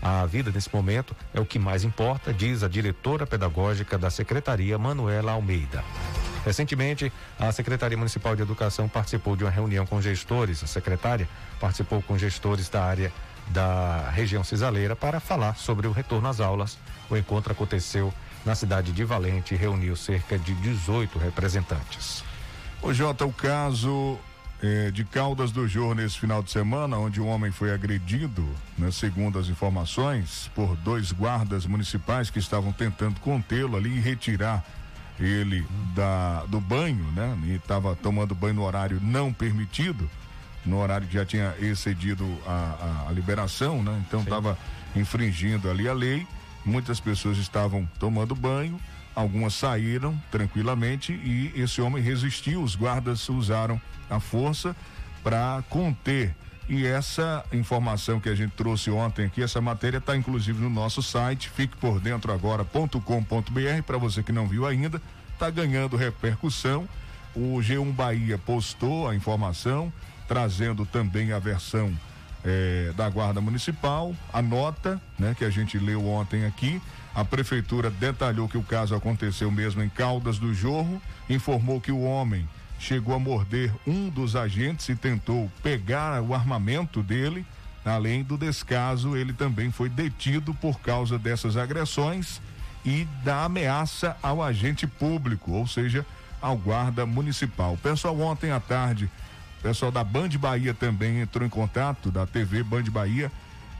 A 0.00 0.24
vida 0.26 0.50
nesse 0.50 0.72
momento 0.74 1.14
é 1.34 1.40
o 1.40 1.44
que 1.44 1.58
mais 1.58 1.84
importa, 1.84 2.32
diz 2.32 2.62
a 2.62 2.68
diretora 2.68 3.26
pedagógica 3.26 3.98
da 3.98 4.10
Secretaria, 4.10 4.78
Manuela 4.78 5.32
Almeida. 5.32 5.84
Recentemente, 6.44 7.12
a 7.38 7.50
Secretaria 7.52 7.98
Municipal 7.98 8.34
de 8.34 8.42
Educação 8.42 8.88
participou 8.88 9.36
de 9.36 9.44
uma 9.44 9.50
reunião 9.50 9.84
com 9.84 10.00
gestores. 10.00 10.62
A 10.62 10.66
secretária 10.66 11.28
participou 11.60 12.00
com 12.00 12.16
gestores 12.16 12.68
da 12.68 12.82
área 12.82 13.12
da 13.48 14.10
região 14.10 14.44
cisaleira 14.44 14.94
para 14.94 15.20
falar 15.20 15.56
sobre 15.56 15.86
o 15.86 15.92
retorno 15.92 16.28
às 16.28 16.40
aulas. 16.40 16.78
O 17.10 17.16
encontro 17.16 17.52
aconteceu 17.52 18.12
na 18.44 18.54
cidade 18.54 18.92
de 18.92 19.04
Valente 19.04 19.54
e 19.54 19.56
reuniu 19.56 19.96
cerca 19.96 20.38
de 20.38 20.54
18 20.54 21.18
representantes. 21.18 22.22
O 22.80 22.94
Jota, 22.94 23.26
o 23.26 23.32
caso 23.32 24.18
eh, 24.62 24.90
de 24.90 25.04
Caldas 25.04 25.52
do 25.52 25.68
Jor 25.68 25.94
nesse 25.94 26.18
final 26.18 26.42
de 26.42 26.50
semana, 26.50 26.96
onde 26.98 27.20
um 27.20 27.28
homem 27.28 27.50
foi 27.50 27.72
agredido, 27.72 28.46
né, 28.76 28.90
segundo 28.90 29.38
as 29.38 29.48
informações, 29.48 30.50
por 30.54 30.76
dois 30.76 31.12
guardas 31.12 31.66
municipais 31.66 32.30
que 32.30 32.38
estavam 32.38 32.72
tentando 32.72 33.20
contê-lo 33.20 33.76
ali 33.76 33.96
e 33.96 34.00
retirar 34.00 34.64
ele 35.20 35.66
da, 35.94 36.44
do 36.46 36.60
banho, 36.60 37.04
né? 37.12 37.36
E 37.44 37.54
estava 37.54 37.96
tomando 37.96 38.34
banho 38.34 38.54
no 38.54 38.62
horário 38.62 39.00
não 39.02 39.32
permitido, 39.32 40.08
no 40.64 40.78
horário 40.78 41.06
que 41.06 41.14
já 41.14 41.24
tinha 41.24 41.54
excedido 41.60 42.24
a, 42.46 43.04
a, 43.06 43.08
a 43.08 43.12
liberação, 43.12 43.82
né? 43.82 44.00
Então 44.06 44.20
estava 44.20 44.56
infringindo 44.94 45.68
ali 45.70 45.88
a 45.88 45.92
lei. 45.92 46.26
Muitas 46.64 47.00
pessoas 47.00 47.38
estavam 47.38 47.88
tomando 47.98 48.34
banho, 48.34 48.78
algumas 49.18 49.54
saíram 49.54 50.16
tranquilamente 50.30 51.12
e 51.12 51.52
esse 51.56 51.80
homem 51.80 52.00
resistiu. 52.00 52.62
Os 52.62 52.76
guardas 52.76 53.28
usaram 53.28 53.80
a 54.08 54.20
força 54.20 54.76
para 55.24 55.62
conter. 55.68 56.36
E 56.68 56.86
essa 56.86 57.44
informação 57.52 58.20
que 58.20 58.28
a 58.28 58.34
gente 58.34 58.52
trouxe 58.52 58.90
ontem 58.90 59.24
aqui, 59.24 59.42
essa 59.42 59.60
matéria 59.60 59.98
está 59.98 60.16
inclusive 60.16 60.60
no 60.60 60.70
nosso 60.70 61.02
site, 61.02 61.50
fique 61.50 61.76
por 61.78 61.98
dentro 61.98 62.32
agora.com.br, 62.32 63.82
para 63.84 63.98
você 63.98 64.22
que 64.22 64.30
não 64.30 64.46
viu 64.46 64.66
ainda, 64.66 65.02
está 65.32 65.50
ganhando 65.50 65.96
repercussão. 65.96 66.88
O 67.34 67.58
G1 67.58 67.92
Bahia 67.92 68.38
postou 68.38 69.08
a 69.08 69.16
informação, 69.16 69.92
trazendo 70.28 70.86
também 70.86 71.32
a 71.32 71.38
versão 71.40 71.92
eh, 72.44 72.92
da 72.96 73.08
Guarda 73.08 73.40
Municipal, 73.40 74.14
a 74.32 74.40
nota, 74.40 75.00
né, 75.18 75.34
que 75.36 75.44
a 75.44 75.50
gente 75.50 75.76
leu 75.76 76.06
ontem 76.06 76.44
aqui. 76.44 76.80
A 77.18 77.24
prefeitura 77.24 77.90
detalhou 77.90 78.48
que 78.48 78.56
o 78.56 78.62
caso 78.62 78.94
aconteceu 78.94 79.50
mesmo 79.50 79.82
em 79.82 79.88
Caldas 79.88 80.38
do 80.38 80.54
Jorro, 80.54 81.02
informou 81.28 81.80
que 81.80 81.90
o 81.90 82.04
homem 82.04 82.48
chegou 82.78 83.12
a 83.12 83.18
morder 83.18 83.74
um 83.84 84.08
dos 84.08 84.36
agentes 84.36 84.88
e 84.88 84.94
tentou 84.94 85.50
pegar 85.60 86.22
o 86.22 86.32
armamento 86.32 87.02
dele. 87.02 87.44
Além 87.84 88.22
do 88.22 88.38
descaso, 88.38 89.16
ele 89.16 89.32
também 89.32 89.72
foi 89.72 89.88
detido 89.88 90.54
por 90.54 90.78
causa 90.78 91.18
dessas 91.18 91.56
agressões 91.56 92.40
e 92.84 93.04
da 93.24 93.42
ameaça 93.42 94.16
ao 94.22 94.40
agente 94.40 94.86
público, 94.86 95.50
ou 95.50 95.66
seja, 95.66 96.06
ao 96.40 96.56
guarda 96.56 97.04
municipal. 97.04 97.76
Pessoal 97.82 98.16
ontem 98.20 98.52
à 98.52 98.60
tarde, 98.60 99.10
pessoal 99.60 99.90
da 99.90 100.04
Band 100.04 100.28
Bahia 100.38 100.72
também 100.72 101.20
entrou 101.20 101.44
em 101.44 101.50
contato, 101.50 102.12
da 102.12 102.28
TV 102.28 102.62
Band 102.62 102.84
Bahia, 102.84 103.28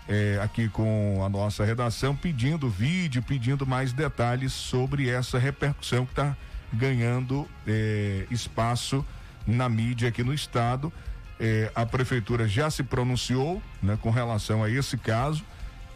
eh, 0.09 0.40
aqui 0.42 0.68
com 0.68 1.22
a 1.24 1.28
nossa 1.28 1.64
redação, 1.64 2.16
pedindo 2.16 2.68
vídeo, 2.68 3.22
pedindo 3.22 3.66
mais 3.66 3.92
detalhes 3.92 4.52
sobre 4.52 5.09
essa 5.11 5.38
repercussão 5.38 6.06
que 6.06 6.12
está 6.12 6.36
ganhando 6.72 7.46
eh, 7.66 8.26
espaço 8.30 9.04
na 9.46 9.68
mídia 9.68 10.09
aqui 10.09 10.24
no 10.24 10.32
estado. 10.32 10.92
Eh, 11.38 11.70
a 11.74 11.84
prefeitura 11.84 12.48
já 12.48 12.70
se 12.70 12.82
pronunciou 12.82 13.62
né, 13.82 13.98
com 14.00 14.11
relação 14.11 14.64
a 14.64 14.70
esse 14.70 14.96
caso 14.96 15.44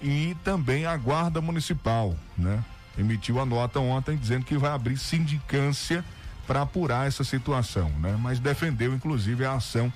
e 0.01 0.37
também 0.45 0.85
a 0.85 0.97
guarda 0.97 1.41
municipal, 1.41 2.15
né? 2.37 2.63
Emitiu 2.99 3.41
a 3.41 3.47
nota 3.47 3.81
ontem 3.81 4.17
dizendo 4.17 4.45
que 4.45 4.59
vai 4.59 4.73
abrir 4.73 4.99
sindicância 4.99 6.05
para 6.47 6.63
apurar 6.63 7.07
essa 7.07 7.25
situação, 7.25 7.89
né? 8.01 8.19
Mas 8.21 8.39
defendeu 8.39 8.93
inclusive 8.93 9.45
a 9.45 9.55
ação 9.55 9.93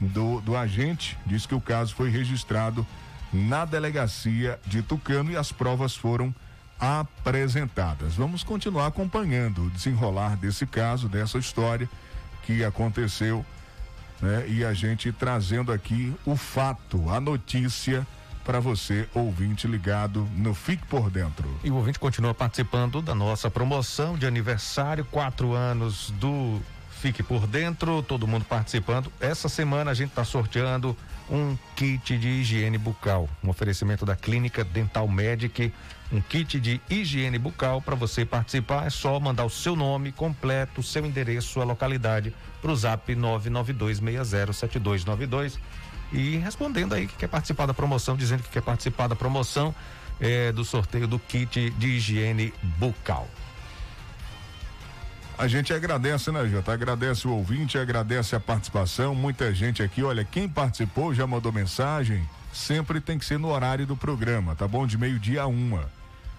do, 0.00 0.40
do 0.42 0.56
agente, 0.56 1.18
diz 1.26 1.46
que 1.46 1.54
o 1.54 1.60
caso 1.60 1.94
foi 1.94 2.10
registrado 2.10 2.86
na 3.32 3.64
delegacia 3.64 4.58
de 4.66 4.82
Tucano 4.82 5.30
e 5.30 5.36
as 5.36 5.52
provas 5.52 5.94
foram 5.94 6.34
apresentadas. 6.78 8.14
Vamos 8.14 8.42
continuar 8.42 8.86
acompanhando 8.86 9.64
o 9.64 9.70
desenrolar 9.70 10.36
desse 10.36 10.66
caso, 10.66 11.08
dessa 11.08 11.38
história 11.38 11.88
que 12.42 12.64
aconteceu, 12.64 13.44
né? 14.20 14.46
E 14.48 14.64
a 14.64 14.72
gente 14.72 15.10
trazendo 15.12 15.72
aqui 15.72 16.14
o 16.24 16.36
fato, 16.36 17.10
a 17.10 17.20
notícia 17.20 18.06
para 18.44 18.60
você, 18.60 19.08
ouvinte 19.12 19.66
ligado 19.66 20.28
no 20.36 20.54
Fique 20.54 20.86
por 20.86 21.10
Dentro. 21.10 21.48
E 21.64 21.70
o 21.70 21.74
ouvinte 21.74 21.98
continua 21.98 22.32
participando 22.32 23.02
da 23.02 23.12
nossa 23.12 23.50
promoção 23.50 24.16
de 24.16 24.24
aniversário, 24.24 25.04
quatro 25.04 25.52
anos 25.52 26.12
do 26.20 26.62
Fique 27.00 27.24
por 27.24 27.46
Dentro, 27.46 28.02
todo 28.02 28.26
mundo 28.26 28.44
participando. 28.44 29.12
Essa 29.18 29.48
semana 29.48 29.90
a 29.90 29.94
gente 29.94 30.10
está 30.10 30.24
sorteando 30.24 30.96
um 31.30 31.56
kit 31.74 32.16
de 32.16 32.28
higiene 32.28 32.78
bucal, 32.78 33.28
um 33.42 33.48
oferecimento 33.48 34.06
da 34.06 34.14
Clínica 34.14 34.62
Dental 34.64 35.08
Medic, 35.08 35.72
um 36.12 36.20
kit 36.20 36.60
de 36.60 36.80
higiene 36.88 37.36
bucal 37.38 37.82
para 37.82 37.94
você 37.94 38.24
participar. 38.24 38.86
É 38.86 38.90
só 38.90 39.18
mandar 39.18 39.44
o 39.44 39.50
seu 39.50 39.74
nome 39.74 40.12
completo, 40.12 40.82
seu 40.82 41.04
endereço, 41.04 41.48
sua 41.48 41.64
localidade 41.64 42.32
para 42.62 42.70
o 42.70 42.76
Zap 42.76 43.12
992607292 43.14 45.58
e 46.12 46.36
respondendo 46.36 46.94
aí 46.94 47.08
que 47.08 47.16
quer 47.16 47.28
participar 47.28 47.66
da 47.66 47.74
promoção, 47.74 48.16
dizendo 48.16 48.42
que 48.42 48.50
quer 48.50 48.62
participar 48.62 49.08
da 49.08 49.16
promoção 49.16 49.74
é, 50.20 50.52
do 50.52 50.64
sorteio 50.64 51.06
do 51.06 51.18
kit 51.18 51.70
de 51.70 51.86
higiene 51.88 52.52
bucal. 52.62 53.28
A 55.38 55.46
gente 55.46 55.72
agradece, 55.72 56.32
né, 56.32 56.46
Jota? 56.48 56.72
Agradece 56.72 57.28
o 57.28 57.32
ouvinte, 57.32 57.76
agradece 57.76 58.34
a 58.34 58.40
participação. 58.40 59.14
Muita 59.14 59.54
gente 59.54 59.82
aqui, 59.82 60.02
olha, 60.02 60.24
quem 60.24 60.48
participou 60.48 61.14
já 61.14 61.26
mandou 61.26 61.52
mensagem. 61.52 62.26
Sempre 62.52 63.02
tem 63.02 63.18
que 63.18 63.24
ser 63.24 63.38
no 63.38 63.48
horário 63.48 63.86
do 63.86 63.94
programa, 63.94 64.56
tá 64.56 64.66
bom? 64.66 64.86
De 64.86 64.96
meio-dia 64.96 65.42
a 65.42 65.46
uma. 65.46 65.90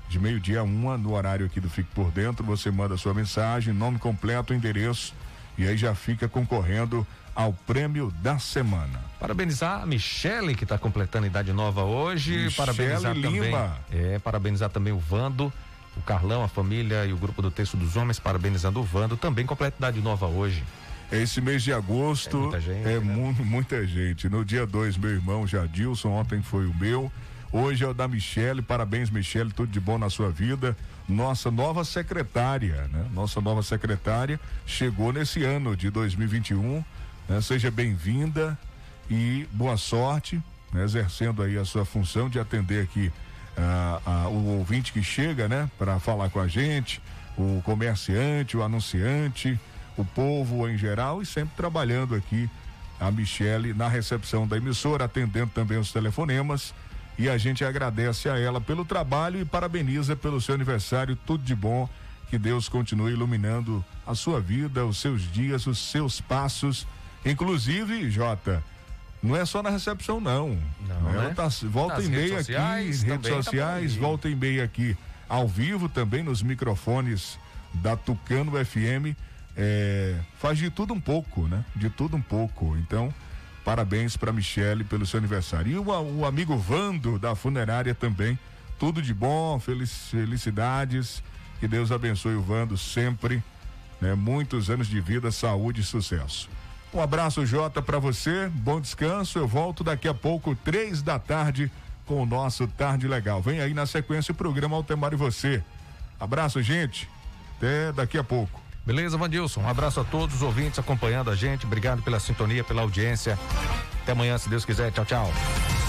De 0.10 0.18
meio-dia 0.20 0.62
a 0.62 0.64
uma, 0.64 0.98
no 0.98 1.14
horário 1.14 1.46
aqui 1.46 1.60
do 1.60 1.70
Fique 1.70 1.90
por 1.94 2.10
Dentro, 2.10 2.44
você 2.44 2.72
manda 2.72 2.98
sua 2.98 3.14
mensagem, 3.14 3.72
nome 3.72 4.00
completo, 4.00 4.52
endereço, 4.52 5.14
e 5.58 5.68
aí 5.68 5.78
já 5.78 5.94
fica 5.94 6.28
concorrendo 6.28 7.06
ao 7.36 7.54
prêmio 7.54 8.12
da 8.20 8.40
semana. 8.40 9.00
Parabenizar 9.20 9.84
a 9.84 9.86
Michele, 9.86 10.56
que 10.56 10.64
está 10.64 10.76
completando 10.76 11.28
idade 11.28 11.54
nova 11.54 11.84
hoje. 11.84 12.32
Michele 12.32 12.56
parabenizar 12.56 13.14
Lima. 13.14 13.78
também. 13.92 14.14
É, 14.14 14.18
parabenizar 14.18 14.70
também 14.72 14.92
o 14.92 14.98
Vando, 14.98 15.54
o 15.98 16.02
Carlão, 16.04 16.44
a 16.44 16.48
família 16.48 17.06
e 17.06 17.14
o 17.14 17.18
grupo 17.18 17.42
do 17.42 17.50
Texto 17.52 17.76
dos 17.76 17.96
Homens, 17.96 18.20
parabenizando 18.20 18.80
o 18.80 18.84
Vando, 18.84 19.18
também 19.18 19.46
completa 19.46 19.76
idade 19.78 20.00
nova 20.02 20.26
hoje. 20.28 20.64
Esse 21.12 21.40
mês 21.40 21.64
de 21.64 21.72
agosto 21.72 22.36
É 22.38 22.42
muita 22.42 22.62
gente, 22.62 22.88
é 22.88 22.94
né? 22.94 23.00
mu- 23.00 23.34
muita 23.46 23.88
gente. 23.88 24.28
No 24.30 24.44
dia 24.44 24.66
2, 24.68 24.98
meu 24.98 25.10
irmão 25.12 25.48
Jadilson, 25.48 26.10
ontem 26.10 26.42
foi 26.42 26.66
o 26.66 26.74
meu. 26.76 27.12
Hoje 27.52 27.86
é 27.86 27.88
o 27.88 27.94
da 27.94 28.08
Michele. 28.10 28.62
Parabéns, 28.62 29.10
Michele, 29.10 29.52
tudo 29.54 29.72
de 29.72 29.80
bom 29.80 29.98
na 29.98 30.10
sua 30.10 30.30
vida. 30.30 30.76
Nossa 31.08 31.50
nova 31.50 31.86
secretária, 31.86 32.90
né? 32.92 33.06
Nossa 33.14 33.40
nova 33.40 33.64
secretária 33.64 34.38
chegou 34.66 35.14
nesse 35.14 35.44
ano 35.46 35.76
de 35.78 35.90
2021. 35.90 36.84
né? 37.30 37.40
Seja 37.42 37.72
bem-vinda 37.72 38.58
e 39.10 39.48
boa 39.54 39.78
sorte, 39.78 40.42
né? 40.74 40.84
exercendo 40.84 41.42
aí 41.42 41.58
a 41.58 41.64
sua 41.64 41.86
função 41.86 42.28
de 42.30 42.38
atender 42.38 42.84
aqui 42.84 43.12
ah, 43.58 44.02
ah, 44.06 44.28
o 44.28 44.58
ouvinte 44.60 44.94
que 44.94 45.02
chega, 45.02 45.48
né? 45.48 45.70
Para 45.78 46.00
falar 46.00 46.30
com 46.30 46.40
a 46.40 46.48
gente, 46.48 47.02
o 47.38 47.62
comerciante, 47.64 48.56
o 48.56 48.64
anunciante, 48.64 49.60
o 49.98 50.06
povo 50.06 50.70
em 50.70 50.78
geral 50.78 51.22
e 51.22 51.26
sempre 51.26 51.56
trabalhando 51.56 52.16
aqui 52.16 52.50
a 53.00 53.12
Michele 53.12 53.74
na 53.74 53.88
recepção 53.88 54.48
da 54.48 54.58
emissora, 54.58 55.06
atendendo 55.06 55.52
também 55.54 55.78
os 55.78 55.92
telefonemas. 55.92 56.74
E 57.18 57.28
a 57.28 57.38
gente 57.38 57.66
agradece 57.66 58.30
a 58.30 58.38
ela 58.38 58.62
pelo 58.62 58.86
trabalho 58.86 59.40
e 59.40 59.46
parabeniza 59.46 60.16
pelo 60.16 60.40
seu 60.40 60.54
aniversário. 60.54 61.18
Tudo 61.26 61.44
de 61.44 61.56
bom. 61.56 61.90
Que 62.30 62.38
Deus 62.38 62.68
continue 62.68 63.14
iluminando 63.14 63.84
a 64.06 64.14
sua 64.14 64.40
vida, 64.42 64.86
os 64.86 64.98
seus 64.98 65.22
dias, 65.32 65.66
os 65.66 65.80
seus 65.80 66.20
passos. 66.20 66.86
Inclusive, 67.26 68.12
Jota, 68.12 68.64
não 69.22 69.36
é 69.36 69.46
só 69.46 69.62
na 69.64 69.70
recepção, 69.70 70.20
não. 70.20 70.58
Não, 70.88 71.10
Ela 71.10 71.28
né? 71.30 71.34
tá, 71.36 71.48
volta 71.64 71.96
Nas 71.98 72.06
e 72.06 72.10
meia 72.10 72.40
aqui, 72.40 72.52
redes 72.54 73.04
tá 73.04 73.20
sociais, 73.44 73.94
aí. 73.94 74.00
volta 74.00 74.30
e 74.30 74.36
meia 74.36 74.64
aqui, 74.64 74.96
ao 75.28 75.48
vivo 75.48 75.90
também 75.90 76.24
nos 76.24 76.42
microfones 76.42 77.38
da 77.74 77.96
Tucano 77.96 78.52
FM. 78.66 79.16
É, 79.56 80.16
faz 80.40 80.58
de 80.60 80.70
tudo 80.70 80.94
um 80.94 81.00
pouco, 81.02 81.48
né? 81.48 81.66
De 81.76 81.90
tudo 81.90 82.16
um 82.16 82.22
pouco. 82.22 82.78
Então, 82.78 83.12
parabéns 83.66 84.16
para 84.16 84.32
Michele 84.32 84.84
pelo 84.84 85.06
seu 85.06 85.18
aniversário. 85.18 85.72
E 85.72 85.78
o, 85.78 85.86
o 86.20 86.26
amigo 86.26 86.56
Vando 86.58 87.18
da 87.18 87.36
funerária 87.36 87.96
também. 87.96 88.38
Tudo 88.80 89.02
de 89.02 89.14
bom, 89.16 89.60
felic- 89.60 89.90
felicidades. 90.12 91.24
Que 91.60 91.68
Deus 91.68 91.92
abençoe 91.92 92.36
o 92.36 92.42
Vando 92.42 92.78
sempre. 92.78 93.44
Né? 94.00 94.14
Muitos 94.14 94.70
anos 94.70 94.88
de 94.88 95.02
vida, 95.02 95.32
saúde 95.32 95.82
e 95.82 95.84
sucesso. 95.84 96.48
Um 96.94 97.02
abraço, 97.02 97.46
Jota, 97.46 97.82
para 97.82 98.00
você. 98.00 98.50
Bom 98.50 98.80
descanso. 98.80 99.38
Eu 99.38 99.48
volto 99.48 99.84
daqui 99.84 100.08
a 100.08 100.14
pouco, 100.14 100.56
três 100.56 101.02
da 101.02 101.20
tarde, 101.20 101.72
com 102.06 102.24
o 102.24 102.26
nosso 102.26 102.68
Tarde 102.68 103.08
Legal. 103.08 103.42
Vem 103.42 103.60
aí 103.60 103.74
na 103.74 103.86
sequência 103.86 104.32
o 104.32 104.36
programa 104.36 104.76
Altemar 104.76 105.14
e 105.14 105.18
Você. 105.18 105.64
Abraço, 106.20 106.62
gente. 106.62 107.10
Até 107.58 107.92
daqui 107.92 108.18
a 108.18 108.24
pouco. 108.24 108.62
Beleza, 108.86 109.18
Vandilson? 109.18 109.62
Um 109.62 109.70
abraço 109.70 110.00
a 110.00 110.04
todos 110.06 110.38
os 110.38 110.42
ouvintes 110.42 110.80
acompanhando 110.80 111.30
a 111.30 111.36
gente. 111.36 111.66
Obrigado 111.66 112.02
pela 112.02 112.20
sintonia, 112.20 112.64
pela 112.64 112.82
audiência. 112.84 113.38
Até 114.02 114.14
amanhã, 114.14 114.38
se 114.38 114.48
Deus 114.48 114.64
quiser. 114.64 114.92
Tchau, 114.92 115.06
tchau. 115.06 115.87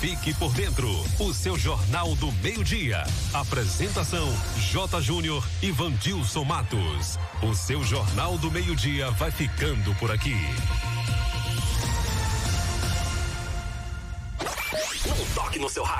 Fique 0.00 0.32
por 0.34 0.52
dentro, 0.52 0.88
o 1.18 1.34
seu 1.34 1.58
Jornal 1.58 2.14
do 2.14 2.30
Meio-Dia. 2.34 3.02
Apresentação: 3.34 4.28
J. 4.70 5.00
Júnior 5.00 5.44
e 5.60 5.72
Vandilson 5.72 6.44
Matos. 6.44 7.18
O 7.42 7.52
seu 7.52 7.82
Jornal 7.82 8.38
do 8.38 8.48
Meio-Dia 8.48 9.10
vai 9.10 9.32
ficando 9.32 9.92
por 9.96 10.12
aqui. 10.12 10.36
Um 15.04 15.34
toque 15.34 15.58
no 15.58 15.68
seu 15.68 15.82
rádio. 15.82 15.96